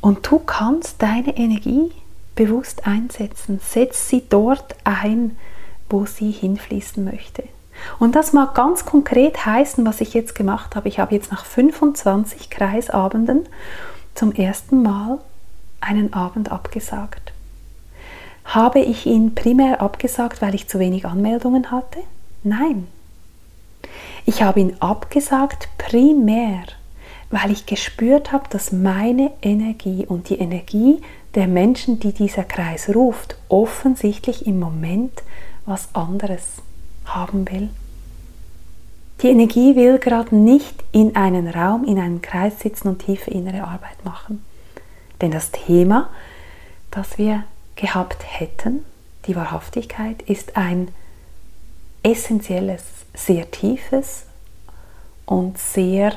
Und 0.00 0.28
du 0.30 0.40
kannst 0.40 1.00
deine 1.00 1.36
Energie 1.36 1.92
bewusst 2.34 2.86
einsetzen. 2.86 3.60
Setz 3.62 4.08
sie 4.08 4.24
dort 4.28 4.74
ein, 4.84 5.36
wo 5.88 6.06
sie 6.06 6.30
hinfließen 6.30 7.04
möchte. 7.04 7.44
Und 7.98 8.14
das 8.14 8.32
mag 8.32 8.54
ganz 8.54 8.84
konkret 8.84 9.46
heißen, 9.46 9.84
was 9.86 10.00
ich 10.00 10.14
jetzt 10.14 10.34
gemacht 10.34 10.76
habe. 10.76 10.88
Ich 10.88 10.98
habe 10.98 11.14
jetzt 11.14 11.30
nach 11.30 11.44
25 11.44 12.50
Kreisabenden 12.50 13.48
zum 14.14 14.32
ersten 14.32 14.82
Mal 14.82 15.18
einen 15.80 16.12
Abend 16.12 16.50
abgesagt. 16.52 17.31
Habe 18.44 18.80
ich 18.80 19.06
ihn 19.06 19.34
primär 19.34 19.80
abgesagt, 19.80 20.42
weil 20.42 20.54
ich 20.54 20.68
zu 20.68 20.78
wenig 20.78 21.06
Anmeldungen 21.06 21.70
hatte? 21.70 22.00
Nein. 22.42 22.88
Ich 24.26 24.42
habe 24.42 24.60
ihn 24.60 24.76
abgesagt 24.80 25.68
primär, 25.78 26.64
weil 27.30 27.50
ich 27.50 27.66
gespürt 27.66 28.32
habe, 28.32 28.48
dass 28.50 28.72
meine 28.72 29.32
Energie 29.42 30.06
und 30.06 30.28
die 30.28 30.38
Energie 30.38 31.00
der 31.34 31.48
Menschen, 31.48 31.98
die 31.98 32.12
dieser 32.12 32.44
Kreis 32.44 32.94
ruft, 32.94 33.36
offensichtlich 33.48 34.46
im 34.46 34.60
Moment 34.60 35.22
was 35.64 35.94
anderes 35.94 36.62
haben 37.04 37.50
will. 37.50 37.70
Die 39.22 39.28
Energie 39.28 39.76
will 39.76 39.98
gerade 39.98 40.34
nicht 40.34 40.82
in 40.90 41.14
einen 41.14 41.46
Raum, 41.48 41.84
in 41.84 41.98
einen 41.98 42.22
Kreis 42.22 42.58
sitzen 42.60 42.88
und 42.88 43.04
tiefe 43.04 43.30
innere 43.30 43.64
Arbeit 43.64 44.04
machen. 44.04 44.44
Denn 45.20 45.30
das 45.30 45.52
Thema, 45.52 46.10
das 46.90 47.18
wir 47.18 47.44
gehabt 47.76 48.24
hätten, 48.26 48.84
die 49.26 49.36
Wahrhaftigkeit, 49.36 50.22
ist 50.22 50.56
ein 50.56 50.88
essentielles, 52.02 52.82
sehr 53.14 53.50
tiefes 53.50 54.24
und 55.26 55.58
sehr 55.58 56.12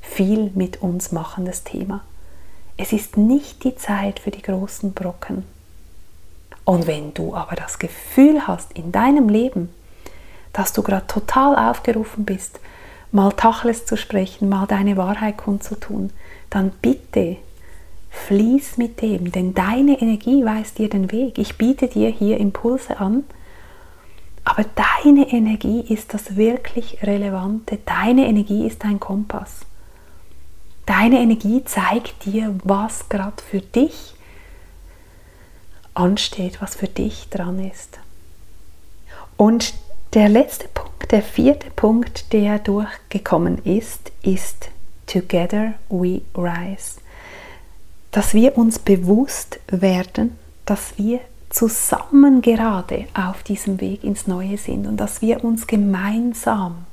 viel 0.00 0.50
mit 0.54 0.82
uns 0.82 1.12
machendes 1.12 1.64
Thema. 1.64 2.02
Es 2.76 2.92
ist 2.92 3.16
nicht 3.16 3.64
die 3.64 3.76
Zeit 3.76 4.20
für 4.20 4.30
die 4.30 4.42
großen 4.42 4.92
Brocken. 4.92 5.44
Und 6.64 6.86
wenn 6.86 7.14
du 7.14 7.34
aber 7.34 7.56
das 7.56 7.78
Gefühl 7.78 8.46
hast 8.46 8.72
in 8.72 8.92
deinem 8.92 9.28
Leben, 9.28 9.72
dass 10.52 10.72
du 10.72 10.82
gerade 10.82 11.06
total 11.06 11.56
aufgerufen 11.70 12.24
bist, 12.24 12.60
mal 13.12 13.32
Tachles 13.32 13.86
zu 13.86 13.96
sprechen, 13.96 14.48
mal 14.48 14.66
deine 14.66 14.96
Wahrheit 14.96 15.36
kundzutun, 15.36 16.10
dann 16.50 16.70
bitte 16.70 17.36
fließ 18.16 18.76
mit 18.76 19.02
dem, 19.02 19.30
denn 19.30 19.54
deine 19.54 20.00
Energie 20.00 20.44
weist 20.44 20.78
dir 20.78 20.88
den 20.88 21.12
Weg. 21.12 21.38
Ich 21.38 21.56
biete 21.56 21.88
dir 21.88 22.08
hier 22.08 22.38
Impulse 22.38 22.98
an, 22.98 23.24
aber 24.44 24.64
deine 24.64 25.30
Energie 25.32 25.80
ist 25.80 26.14
das 26.14 26.36
wirklich 26.36 27.02
Relevante. 27.02 27.78
Deine 27.84 28.26
Energie 28.26 28.66
ist 28.66 28.84
dein 28.84 29.00
Kompass. 29.00 29.60
Deine 30.86 31.20
Energie 31.20 31.64
zeigt 31.64 32.24
dir, 32.24 32.54
was 32.62 33.08
gerade 33.08 33.42
für 33.42 33.60
dich 33.60 34.14
ansteht, 35.94 36.60
was 36.60 36.76
für 36.76 36.88
dich 36.88 37.28
dran 37.28 37.58
ist. 37.58 37.98
Und 39.36 39.74
der 40.14 40.28
letzte 40.28 40.68
Punkt, 40.68 41.10
der 41.10 41.22
vierte 41.22 41.70
Punkt, 41.70 42.32
der 42.32 42.58
durchgekommen 42.58 43.58
ist, 43.64 44.12
ist 44.22 44.70
Together 45.06 45.74
we 45.88 46.22
rise. 46.36 47.00
Dass 48.16 48.32
wir 48.32 48.56
uns 48.56 48.78
bewusst 48.78 49.60
werden, 49.66 50.38
dass 50.64 50.96
wir 50.96 51.20
zusammen 51.50 52.40
gerade 52.40 53.04
auf 53.12 53.42
diesem 53.42 53.78
Weg 53.82 54.04
ins 54.04 54.26
Neue 54.26 54.56
sind 54.56 54.86
und 54.86 54.96
dass 54.96 55.20
wir 55.20 55.44
uns 55.44 55.66
gemeinsam 55.66 56.86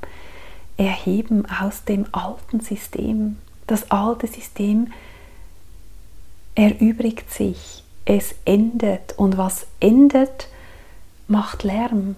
erheben 0.76 1.46
aus 1.46 1.82
dem 1.84 2.04
alten 2.12 2.60
System, 2.60 3.38
das 3.66 3.90
alte 3.90 4.26
System 4.26 4.88
erübrigt 6.56 7.32
sich, 7.32 7.84
es 8.04 8.34
endet 8.44 9.14
und 9.16 9.38
was 9.38 9.66
endet, 9.80 10.48
macht 11.26 11.62
Lärm. 11.62 12.16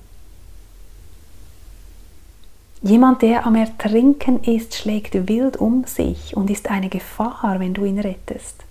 Jemand, 2.83 3.23
der 3.23 3.47
am 3.47 3.55
Ertrinken 3.55 4.43
ist, 4.43 4.75
schlägt 4.75 5.29
wild 5.29 5.59
um 5.59 5.85
sich 5.85 6.37
und 6.37 6.51
ist 6.51 6.69
eine 6.69 6.89
Gefahr, 6.89 7.61
wenn 7.61 7.73
du 7.73 7.85
ihn 7.85 8.01
rettest. 8.01 8.66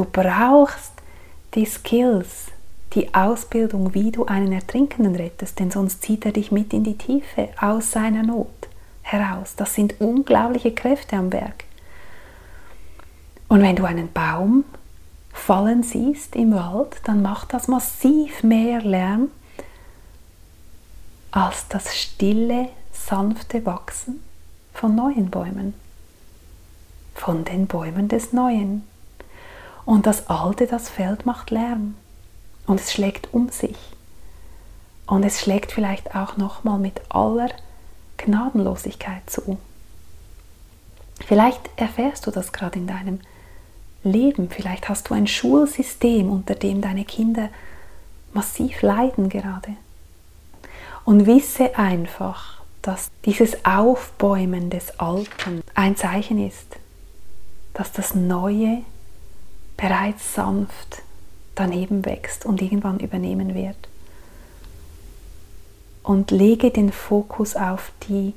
Du 0.00 0.06
brauchst 0.06 0.92
die 1.54 1.66
Skills, 1.66 2.46
die 2.94 3.12
Ausbildung, 3.12 3.92
wie 3.92 4.10
du 4.10 4.24
einen 4.24 4.50
Ertrinkenden 4.50 5.14
rettest, 5.14 5.58
denn 5.58 5.70
sonst 5.70 6.00
zieht 6.00 6.24
er 6.24 6.32
dich 6.32 6.50
mit 6.50 6.72
in 6.72 6.84
die 6.84 6.96
Tiefe 6.96 7.50
aus 7.60 7.90
seiner 7.90 8.22
Not 8.22 8.70
heraus. 9.02 9.56
Das 9.56 9.74
sind 9.74 10.00
unglaubliche 10.00 10.72
Kräfte 10.72 11.16
am 11.16 11.34
Werk. 11.34 11.64
Und 13.48 13.60
wenn 13.60 13.76
du 13.76 13.84
einen 13.84 14.10
Baum 14.10 14.64
fallen 15.34 15.82
siehst 15.82 16.34
im 16.34 16.54
Wald, 16.54 16.96
dann 17.04 17.20
macht 17.20 17.52
das 17.52 17.68
massiv 17.68 18.42
mehr 18.42 18.80
Lärm 18.80 19.28
als 21.30 21.68
das 21.68 21.94
stille, 21.94 22.70
sanfte 22.90 23.66
Wachsen 23.66 24.22
von 24.72 24.94
neuen 24.94 25.28
Bäumen, 25.28 25.74
von 27.14 27.44
den 27.44 27.66
Bäumen 27.66 28.08
des 28.08 28.32
Neuen. 28.32 28.88
Und 29.84 30.06
das 30.06 30.28
Alte, 30.28 30.66
das 30.66 30.88
Feld 30.88 31.26
macht 31.26 31.50
Lärm 31.50 31.94
und 32.66 32.80
es 32.80 32.92
schlägt 32.92 33.32
um 33.32 33.48
sich. 33.48 33.76
Und 35.06 35.24
es 35.24 35.40
schlägt 35.40 35.72
vielleicht 35.72 36.14
auch 36.14 36.36
nochmal 36.36 36.78
mit 36.78 37.00
aller 37.08 37.50
Gnadenlosigkeit 38.16 39.28
zu. 39.28 39.58
Vielleicht 41.26 41.70
erfährst 41.76 42.26
du 42.26 42.30
das 42.30 42.52
gerade 42.52 42.78
in 42.78 42.86
deinem 42.86 43.20
Leben. 44.04 44.48
Vielleicht 44.50 44.88
hast 44.88 45.10
du 45.10 45.14
ein 45.14 45.26
Schulsystem, 45.26 46.30
unter 46.30 46.54
dem 46.54 46.80
deine 46.80 47.04
Kinder 47.04 47.48
massiv 48.32 48.82
leiden 48.82 49.28
gerade. 49.28 49.76
Und 51.04 51.26
wisse 51.26 51.76
einfach, 51.76 52.60
dass 52.82 53.10
dieses 53.24 53.64
Aufbäumen 53.64 54.70
des 54.70 54.98
Alten 55.00 55.62
ein 55.74 55.96
Zeichen 55.96 56.46
ist, 56.46 56.76
dass 57.74 57.92
das 57.92 58.14
Neue 58.14 58.82
bereits 59.80 60.34
sanft 60.34 61.02
daneben 61.54 62.04
wächst 62.04 62.44
und 62.44 62.60
irgendwann 62.60 63.00
übernehmen 63.00 63.54
wird. 63.54 63.76
Und 66.02 66.30
lege 66.30 66.70
den 66.70 66.92
Fokus 66.92 67.56
auf 67.56 67.92
die 68.08 68.34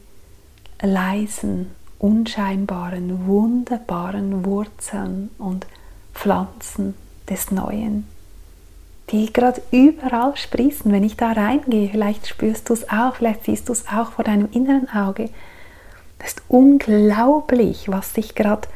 leisen, 0.82 1.72
unscheinbaren, 2.00 3.26
wunderbaren 3.28 4.46
Wurzeln 4.46 5.30
und 5.38 5.66
Pflanzen 6.14 6.94
des 7.30 7.52
Neuen, 7.52 8.08
die 9.10 9.32
gerade 9.32 9.62
überall 9.72 10.36
sprießen. 10.36 10.92
Wenn 10.92 11.04
ich 11.04 11.16
da 11.16 11.32
reingehe, 11.32 11.90
vielleicht 11.90 12.28
spürst 12.28 12.70
du 12.70 12.74
es 12.74 12.90
auch, 12.90 13.16
vielleicht 13.16 13.46
siehst 13.46 13.70
du 13.70 13.74
es 13.74 13.88
auch 13.88 14.12
vor 14.12 14.26
deinem 14.26 14.50
inneren 14.52 14.90
Auge. 14.90 15.30
Das 16.20 16.34
ist 16.34 16.42
unglaublich, 16.48 17.90
was 17.90 18.14
sich 18.14 18.36
gerade 18.36 18.68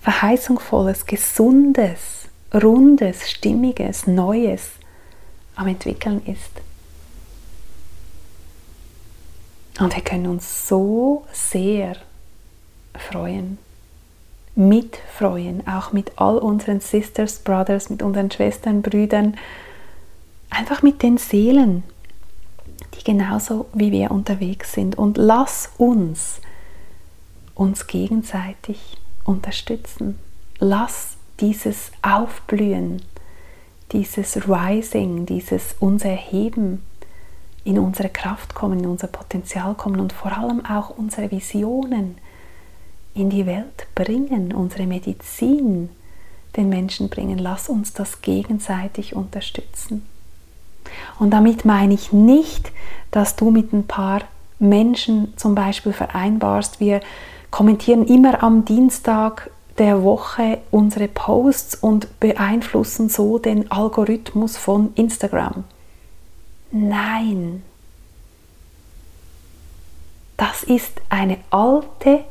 verheißungsvolles, 0.00 1.06
gesundes, 1.06 2.28
rundes, 2.54 3.30
stimmiges, 3.30 4.06
neues 4.06 4.70
am 5.56 5.68
entwickeln 5.68 6.22
ist. 6.26 6.50
Und 9.78 9.94
wir 9.94 10.02
können 10.02 10.26
uns 10.26 10.68
so 10.68 11.24
sehr 11.32 11.96
freuen. 12.94 13.58
Mitfreuen, 14.54 15.66
auch 15.66 15.92
mit 15.92 16.12
all 16.16 16.36
unseren 16.38 16.80
Sisters, 16.80 17.38
Brothers, 17.38 17.88
mit 17.88 18.02
unseren 18.02 18.30
Schwestern, 18.30 18.82
Brüdern, 18.82 19.36
einfach 20.50 20.82
mit 20.82 21.02
den 21.02 21.16
Seelen, 21.16 21.82
die 22.94 23.04
genauso 23.04 23.66
wie 23.72 23.92
wir 23.92 24.10
unterwegs 24.10 24.72
sind. 24.72 24.98
Und 24.98 25.16
lass 25.16 25.70
uns 25.78 26.40
uns 27.54 27.86
gegenseitig 27.86 28.98
unterstützen. 29.24 30.18
Lass 30.58 31.16
dieses 31.40 31.92
Aufblühen, 32.02 33.02
dieses 33.92 34.48
Rising, 34.48 35.26
dieses 35.26 35.74
uns 35.80 36.04
Erheben 36.04 36.82
in 37.64 37.78
unsere 37.78 38.08
Kraft 38.08 38.54
kommen, 38.54 38.80
in 38.80 38.86
unser 38.86 39.08
Potenzial 39.08 39.74
kommen 39.74 40.00
und 40.00 40.12
vor 40.12 40.36
allem 40.36 40.64
auch 40.64 40.90
unsere 40.90 41.30
Visionen 41.30 42.18
in 43.14 43.30
die 43.30 43.46
Welt 43.46 43.86
bringen, 43.94 44.52
unsere 44.52 44.86
Medizin 44.86 45.90
den 46.56 46.68
Menschen 46.68 47.08
bringen. 47.08 47.38
Lass 47.38 47.68
uns 47.68 47.92
das 47.92 48.22
gegenseitig 48.22 49.14
unterstützen. 49.14 50.06
Und 51.18 51.30
damit 51.30 51.64
meine 51.64 51.94
ich 51.94 52.12
nicht, 52.12 52.72
dass 53.10 53.36
du 53.36 53.50
mit 53.50 53.72
ein 53.72 53.86
paar 53.86 54.22
Menschen 54.58 55.36
zum 55.36 55.54
Beispiel 55.54 55.92
vereinbarst, 55.92 56.80
wir 56.80 57.00
kommentieren 57.50 58.06
immer 58.06 58.42
am 58.42 58.64
Dienstag 58.64 59.50
der 59.78 60.02
Woche 60.02 60.58
unsere 60.70 61.08
Posts 61.08 61.76
und 61.76 62.20
beeinflussen 62.20 63.08
so 63.08 63.38
den 63.38 63.70
Algorithmus 63.70 64.56
von 64.56 64.92
Instagram. 64.94 65.64
Nein, 66.70 67.62
das 70.36 70.62
ist 70.62 71.00
eine 71.08 71.38
alte 71.50 72.24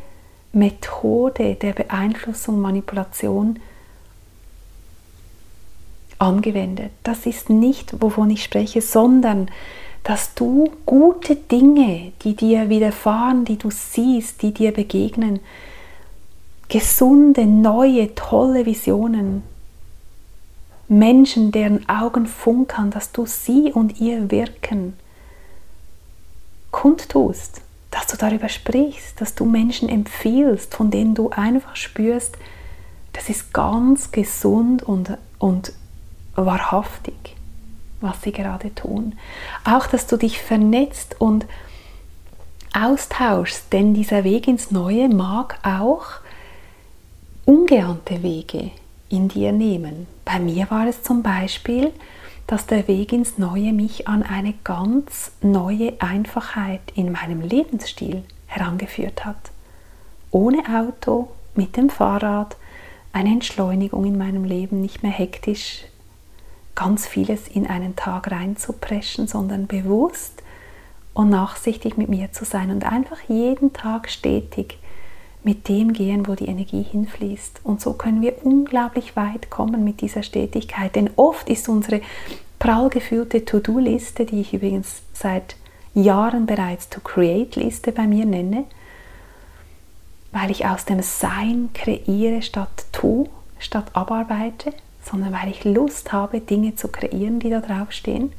Methode 0.51 1.55
der 1.55 1.73
Beeinflussung, 1.73 2.59
Manipulation 2.59 3.59
angewendet. 6.17 6.91
Das 7.03 7.25
ist 7.25 7.49
nicht, 7.49 8.01
wovon 8.01 8.29
ich 8.29 8.43
spreche, 8.43 8.81
sondern 8.81 9.49
dass 10.03 10.33
du 10.33 10.71
gute 10.85 11.35
Dinge, 11.35 12.13
die 12.23 12.35
dir 12.35 12.69
widerfahren, 12.69 13.45
die 13.45 13.57
du 13.57 13.69
siehst, 13.69 14.41
die 14.41 14.53
dir 14.53 14.71
begegnen, 14.71 15.39
gesunde, 16.67 17.45
neue, 17.45 18.13
tolle 18.15 18.65
Visionen, 18.65 19.43
Menschen, 20.87 21.51
deren 21.51 21.87
Augen 21.87 22.25
funkern, 22.25 22.89
dass 22.89 23.11
du 23.11 23.25
sie 23.25 23.71
und 23.71 23.99
ihr 23.99 24.31
Wirken 24.31 24.93
kundtust, 26.71 27.61
dass 27.91 28.07
du 28.07 28.17
darüber 28.17 28.49
sprichst, 28.49 29.19
dass 29.21 29.35
du 29.35 29.45
Menschen 29.45 29.89
empfiehlst, 29.89 30.73
von 30.73 30.91
denen 30.91 31.15
du 31.15 31.29
einfach 31.29 31.75
spürst, 31.75 32.37
das 33.13 33.29
ist 33.29 33.53
ganz 33.53 34.11
gesund 34.11 34.83
und, 34.83 35.17
und 35.39 35.73
wahrhaftig, 36.35 37.35
was 38.01 38.21
sie 38.21 38.31
gerade 38.31 38.73
tun. 38.73 39.17
Auch, 39.63 39.87
dass 39.87 40.07
du 40.07 40.17
dich 40.17 40.41
vernetzt 40.41 41.15
und 41.19 41.45
austauschst, 42.73 43.71
denn 43.73 43.93
dieser 43.93 44.23
Weg 44.23 44.47
ins 44.47 44.71
Neue 44.71 45.09
mag 45.09 45.59
auch 45.63 46.05
ungeahnte 47.45 48.21
Wege 48.21 48.71
in 49.09 49.27
dir 49.27 49.51
nehmen. 49.51 50.07
Bei 50.23 50.39
mir 50.39 50.69
war 50.69 50.87
es 50.87 51.01
zum 51.01 51.23
Beispiel, 51.23 51.91
dass 52.45 52.65
der 52.65 52.87
Weg 52.87 53.11
ins 53.11 53.37
Neue 53.37 53.73
mich 53.73 54.07
an 54.07 54.23
eine 54.23 54.53
ganz 54.63 55.31
neue 55.41 55.93
Einfachheit 55.99 56.81
in 56.95 57.11
meinem 57.11 57.41
Lebensstil 57.41 58.23
herangeführt 58.47 59.25
hat. 59.25 59.51
Ohne 60.31 60.63
Auto, 60.67 61.29
mit 61.55 61.75
dem 61.77 61.89
Fahrrad, 61.89 62.55
eine 63.13 63.29
Entschleunigung 63.29 64.05
in 64.05 64.17
meinem 64.17 64.43
Leben, 64.43 64.81
nicht 64.81 65.03
mehr 65.03 65.11
hektisch 65.11 65.85
ganz 66.79 67.05
vieles 67.05 67.49
in 67.49 67.67
einen 67.67 67.97
Tag 67.97 68.31
reinzupreschen, 68.31 69.27
sondern 69.27 69.67
bewusst 69.67 70.41
und 71.13 71.29
nachsichtig 71.29 71.97
mit 71.97 72.07
mir 72.07 72.31
zu 72.31 72.45
sein 72.45 72.71
und 72.71 72.85
einfach 72.85 73.19
jeden 73.27 73.73
Tag 73.73 74.09
stetig 74.09 74.77
mit 75.43 75.67
dem 75.67 75.91
gehen, 75.91 76.25
wo 76.25 76.35
die 76.35 76.47
Energie 76.47 76.81
hinfließt. 76.81 77.59
Und 77.65 77.81
so 77.81 77.91
können 77.91 78.21
wir 78.21 78.45
unglaublich 78.45 79.17
weit 79.17 79.49
kommen 79.49 79.83
mit 79.83 79.99
dieser 79.99 80.23
Stetigkeit. 80.23 80.95
Denn 80.95 81.09
oft 81.17 81.49
ist 81.49 81.67
unsere 81.67 81.99
prall 82.59 82.89
gefüllte 82.89 83.43
To-Do-Liste, 83.43 84.25
die 84.25 84.39
ich 84.39 84.53
übrigens 84.53 85.01
seit 85.11 85.57
Jahren 85.93 86.45
bereits 86.45 86.87
To-Create-Liste 86.87 87.91
bei 87.91 88.07
mir 88.07 88.25
nenne, 88.25 88.63
weil 90.31 90.49
ich 90.49 90.65
aus 90.65 90.85
dem 90.85 91.01
Sein 91.01 91.71
kreiere 91.73 92.41
statt 92.41 92.85
tu, 92.93 93.27
statt 93.59 93.87
abarbeite, 93.91 94.73
sondern 95.09 95.33
weil 95.33 95.49
ich 95.49 95.63
Lust 95.63 96.11
habe, 96.11 96.41
Dinge 96.41 96.75
zu 96.75 96.87
kreieren, 96.87 97.39
die 97.39 97.49
da 97.49 97.61
draufstehen. 97.61 98.31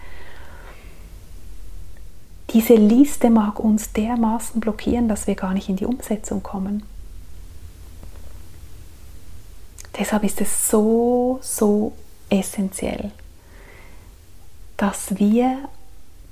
Diese 2.50 2.74
Liste 2.74 3.30
mag 3.30 3.60
uns 3.60 3.92
dermaßen 3.92 4.60
blockieren, 4.60 5.08
dass 5.08 5.26
wir 5.26 5.34
gar 5.34 5.54
nicht 5.54 5.68
in 5.68 5.76
die 5.76 5.86
Umsetzung 5.86 6.42
kommen. 6.42 6.82
Deshalb 9.98 10.24
ist 10.24 10.40
es 10.40 10.68
so, 10.68 11.38
so 11.42 11.92
essentiell, 12.28 13.10
dass 14.76 15.18
wir 15.18 15.58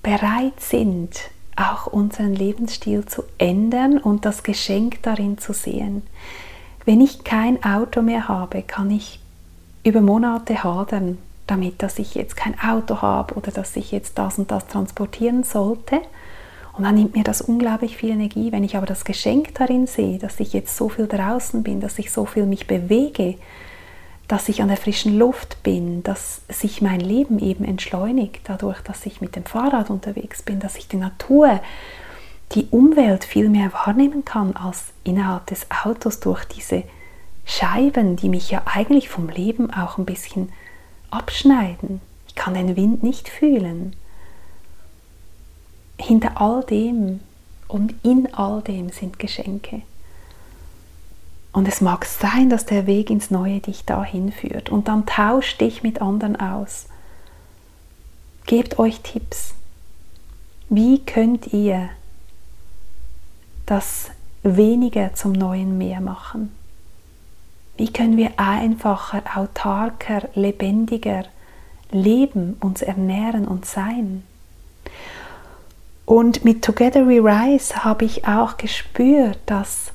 bereit 0.02 0.60
sind, 0.60 1.20
auch 1.54 1.86
unseren 1.86 2.34
Lebensstil 2.34 3.04
zu 3.04 3.24
ändern 3.36 3.98
und 3.98 4.24
das 4.24 4.42
Geschenk 4.42 5.02
darin 5.02 5.38
zu 5.38 5.52
sehen. 5.52 6.02
Wenn 6.84 7.00
ich 7.00 7.24
kein 7.24 7.62
Auto 7.62 8.00
mehr 8.00 8.28
habe, 8.28 8.62
kann 8.62 8.90
ich 8.90 9.20
über 9.88 10.00
Monate 10.00 10.62
hadern 10.62 11.18
damit, 11.46 11.82
dass 11.82 11.98
ich 11.98 12.14
jetzt 12.14 12.36
kein 12.36 12.58
Auto 12.60 13.02
habe 13.02 13.34
oder 13.34 13.50
dass 13.50 13.74
ich 13.76 13.90
jetzt 13.90 14.18
das 14.18 14.38
und 14.38 14.50
das 14.50 14.66
transportieren 14.66 15.42
sollte. 15.42 16.00
Und 16.76 16.84
dann 16.84 16.94
nimmt 16.94 17.16
mir 17.16 17.24
das 17.24 17.40
unglaublich 17.40 17.96
viel 17.96 18.10
Energie. 18.10 18.52
Wenn 18.52 18.62
ich 18.62 18.76
aber 18.76 18.86
das 18.86 19.04
Geschenk 19.04 19.54
darin 19.54 19.86
sehe, 19.86 20.18
dass 20.18 20.38
ich 20.38 20.52
jetzt 20.52 20.76
so 20.76 20.88
viel 20.88 21.08
draußen 21.08 21.62
bin, 21.62 21.80
dass 21.80 21.98
ich 21.98 22.12
so 22.12 22.24
viel 22.24 22.46
mich 22.46 22.66
bewege, 22.66 23.34
dass 24.28 24.48
ich 24.48 24.60
an 24.62 24.68
der 24.68 24.76
frischen 24.76 25.18
Luft 25.18 25.62
bin, 25.62 26.02
dass 26.02 26.42
sich 26.48 26.82
mein 26.82 27.00
Leben 27.00 27.38
eben 27.38 27.64
entschleunigt, 27.64 28.42
dadurch, 28.44 28.80
dass 28.82 29.06
ich 29.06 29.20
mit 29.20 29.34
dem 29.34 29.44
Fahrrad 29.44 29.90
unterwegs 29.90 30.42
bin, 30.42 30.60
dass 30.60 30.76
ich 30.76 30.86
die 30.86 30.98
Natur, 30.98 31.60
die 32.52 32.66
Umwelt 32.70 33.24
viel 33.24 33.48
mehr 33.48 33.72
wahrnehmen 33.72 34.24
kann 34.24 34.54
als 34.54 34.92
innerhalb 35.02 35.46
des 35.46 35.66
Autos 35.84 36.20
durch 36.20 36.44
diese 36.44 36.84
Scheiben, 37.50 38.16
die 38.16 38.28
mich 38.28 38.50
ja 38.50 38.60
eigentlich 38.66 39.08
vom 39.08 39.30
Leben 39.30 39.72
auch 39.72 39.96
ein 39.96 40.04
bisschen 40.04 40.52
abschneiden. 41.10 42.02
Ich 42.28 42.34
kann 42.34 42.52
den 42.52 42.76
Wind 42.76 43.02
nicht 43.02 43.30
fühlen. 43.30 43.96
Hinter 45.96 46.38
all 46.38 46.62
dem 46.62 47.20
und 47.66 47.94
in 48.04 48.32
all 48.34 48.60
dem 48.60 48.90
sind 48.90 49.18
Geschenke. 49.18 49.80
Und 51.50 51.66
es 51.66 51.80
mag 51.80 52.04
sein, 52.04 52.50
dass 52.50 52.66
der 52.66 52.86
Weg 52.86 53.08
ins 53.08 53.30
Neue 53.30 53.60
dich 53.60 53.86
dahin 53.86 54.30
führt. 54.30 54.68
Und 54.68 54.86
dann 54.86 55.06
tausch 55.06 55.56
dich 55.56 55.82
mit 55.82 56.02
anderen 56.02 56.38
aus. 56.38 56.86
Gebt 58.44 58.78
euch 58.78 59.00
Tipps. 59.00 59.54
Wie 60.68 60.98
könnt 60.98 61.54
ihr 61.54 61.88
das 63.64 64.10
weniger 64.42 65.14
zum 65.14 65.32
neuen 65.32 65.78
Mehr 65.78 66.02
machen? 66.02 66.57
Wie 67.78 67.92
können 67.92 68.16
wir 68.16 68.32
einfacher, 68.36 69.22
autarker, 69.36 70.28
lebendiger 70.34 71.24
leben, 71.92 72.56
uns 72.58 72.82
ernähren 72.82 73.46
und 73.46 73.66
sein? 73.66 74.24
Und 76.04 76.44
mit 76.44 76.64
Together 76.64 77.06
We 77.06 77.22
Rise 77.22 77.84
habe 77.84 78.04
ich 78.04 78.26
auch 78.26 78.56
gespürt, 78.56 79.38
dass 79.46 79.92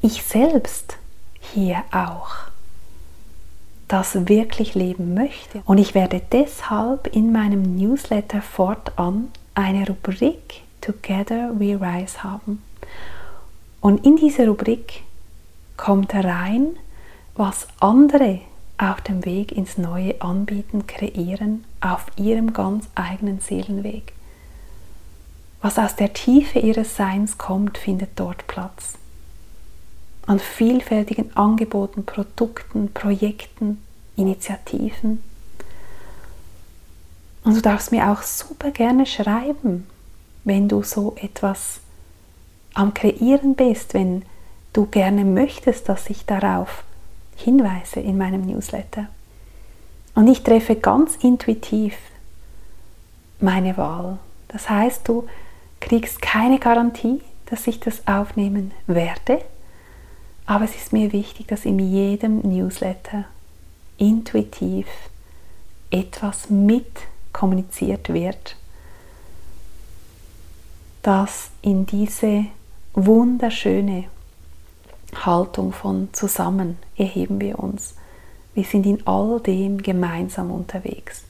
ich 0.00 0.22
selbst 0.22 0.96
hier 1.40 1.82
auch 1.92 2.30
das 3.86 4.26
wirklich 4.26 4.74
leben 4.74 5.12
möchte. 5.12 5.60
Und 5.66 5.76
ich 5.76 5.94
werde 5.94 6.22
deshalb 6.32 7.14
in 7.14 7.32
meinem 7.32 7.76
Newsletter 7.76 8.40
fortan 8.40 9.28
eine 9.54 9.86
Rubrik 9.86 10.62
Together 10.80 11.50
We 11.58 11.78
Rise 11.78 12.22
haben. 12.22 12.62
Und 13.82 14.06
in 14.06 14.16
dieser 14.16 14.48
Rubrik 14.48 15.02
kommt 15.76 16.14
rein, 16.14 16.76
was 17.34 17.68
andere 17.80 18.40
auf 18.78 19.00
dem 19.00 19.24
Weg 19.24 19.52
ins 19.52 19.78
Neue 19.78 20.20
anbieten, 20.20 20.86
kreieren, 20.86 21.64
auf 21.80 22.06
ihrem 22.16 22.52
ganz 22.52 22.88
eigenen 22.94 23.40
Seelenweg. 23.40 24.12
Was 25.62 25.78
aus 25.78 25.96
der 25.96 26.12
Tiefe 26.12 26.58
ihres 26.58 26.96
Seins 26.96 27.38
kommt, 27.38 27.78
findet 27.78 28.10
dort 28.16 28.46
Platz. 28.46 28.94
An 30.26 30.38
vielfältigen 30.38 31.34
Angeboten, 31.36 32.04
Produkten, 32.04 32.92
Projekten, 32.92 33.82
Initiativen. 34.16 35.22
Und 37.44 37.56
du 37.56 37.62
darfst 37.62 37.92
mir 37.92 38.10
auch 38.10 38.22
super 38.22 38.70
gerne 38.70 39.06
schreiben, 39.06 39.86
wenn 40.44 40.68
du 40.68 40.82
so 40.82 41.14
etwas 41.20 41.80
am 42.74 42.92
Kreieren 42.92 43.54
bist, 43.54 43.94
wenn 43.94 44.22
du 44.76 44.86
gerne 44.86 45.24
möchtest, 45.24 45.88
dass 45.88 46.10
ich 46.10 46.26
darauf 46.26 46.84
hinweise 47.36 48.00
in 48.00 48.18
meinem 48.18 48.42
Newsletter. 48.42 49.06
Und 50.14 50.28
ich 50.28 50.42
treffe 50.42 50.76
ganz 50.76 51.16
intuitiv 51.16 51.96
meine 53.40 53.76
Wahl. 53.76 54.18
Das 54.48 54.68
heißt, 54.68 55.06
du 55.08 55.26
kriegst 55.80 56.22
keine 56.22 56.58
Garantie, 56.58 57.20
dass 57.46 57.66
ich 57.66 57.80
das 57.80 58.06
aufnehmen 58.06 58.72
werde, 58.86 59.40
aber 60.46 60.64
es 60.64 60.74
ist 60.74 60.92
mir 60.92 61.12
wichtig, 61.12 61.48
dass 61.48 61.64
in 61.64 61.78
jedem 61.78 62.40
Newsletter 62.40 63.24
intuitiv 63.98 64.86
etwas 65.90 66.50
mit 66.50 66.86
kommuniziert 67.32 68.12
wird, 68.12 68.56
dass 71.02 71.50
in 71.62 71.86
diese 71.86 72.46
wunderschöne 72.94 74.04
Haltung 75.24 75.72
von 75.72 76.08
zusammen 76.12 76.78
erheben 76.96 77.40
wir 77.40 77.58
uns. 77.58 77.94
Wir 78.54 78.64
sind 78.64 78.86
in 78.86 79.06
all 79.06 79.40
dem 79.40 79.82
gemeinsam 79.82 80.50
unterwegs. 80.50 81.24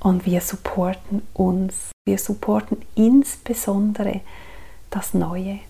Und 0.00 0.26
wir 0.26 0.40
supporten 0.40 1.22
uns. 1.32 1.90
Wir 2.06 2.18
supporten 2.18 2.78
insbesondere 2.94 4.20
das 4.90 5.14
Neue. 5.14 5.60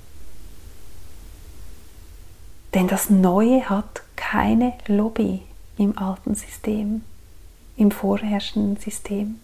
Denn 2.75 2.89
das 2.89 3.11
Neue 3.11 3.69
hat 3.69 4.03
keine 4.17 4.73
Lobby 4.87 5.43
im 5.79 5.97
alten 5.97 6.35
System, 6.35 7.03
im 7.77 7.91
vorherrschenden 7.91 8.77
System. 8.77 9.39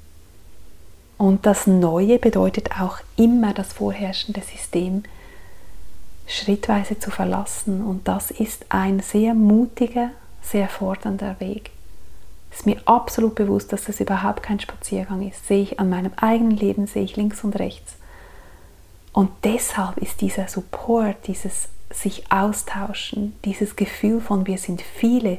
Und 1.16 1.46
das 1.46 1.66
Neue 1.66 2.18
bedeutet 2.18 2.80
auch 2.80 2.98
immer 3.16 3.54
das 3.54 3.72
vorherrschende 3.72 4.40
System 4.40 5.04
schrittweise 6.30 6.98
zu 6.98 7.10
verlassen. 7.10 7.82
Und 7.82 8.06
das 8.08 8.30
ist 8.30 8.66
ein 8.68 9.00
sehr 9.00 9.34
mutiger, 9.34 10.10
sehr 10.42 10.68
fordernder 10.68 11.38
Weg. 11.40 11.70
Es 12.50 12.60
ist 12.60 12.66
mir 12.66 12.80
absolut 12.84 13.34
bewusst, 13.34 13.72
dass 13.72 13.84
das 13.84 14.00
überhaupt 14.00 14.42
kein 14.42 14.60
Spaziergang 14.60 15.26
ist. 15.28 15.46
Sehe 15.46 15.62
ich 15.62 15.80
an 15.80 15.90
meinem 15.90 16.12
eigenen 16.16 16.56
Leben, 16.56 16.86
sehe 16.86 17.04
ich 17.04 17.16
links 17.16 17.44
und 17.44 17.58
rechts. 17.58 17.94
Und 19.12 19.30
deshalb 19.44 19.98
ist 19.98 20.20
dieser 20.20 20.48
Support, 20.48 21.26
dieses 21.26 21.68
sich 21.92 22.30
austauschen, 22.30 23.34
dieses 23.44 23.74
Gefühl 23.74 24.20
von 24.20 24.46
wir 24.46 24.58
sind 24.58 24.82
viele, 24.82 25.38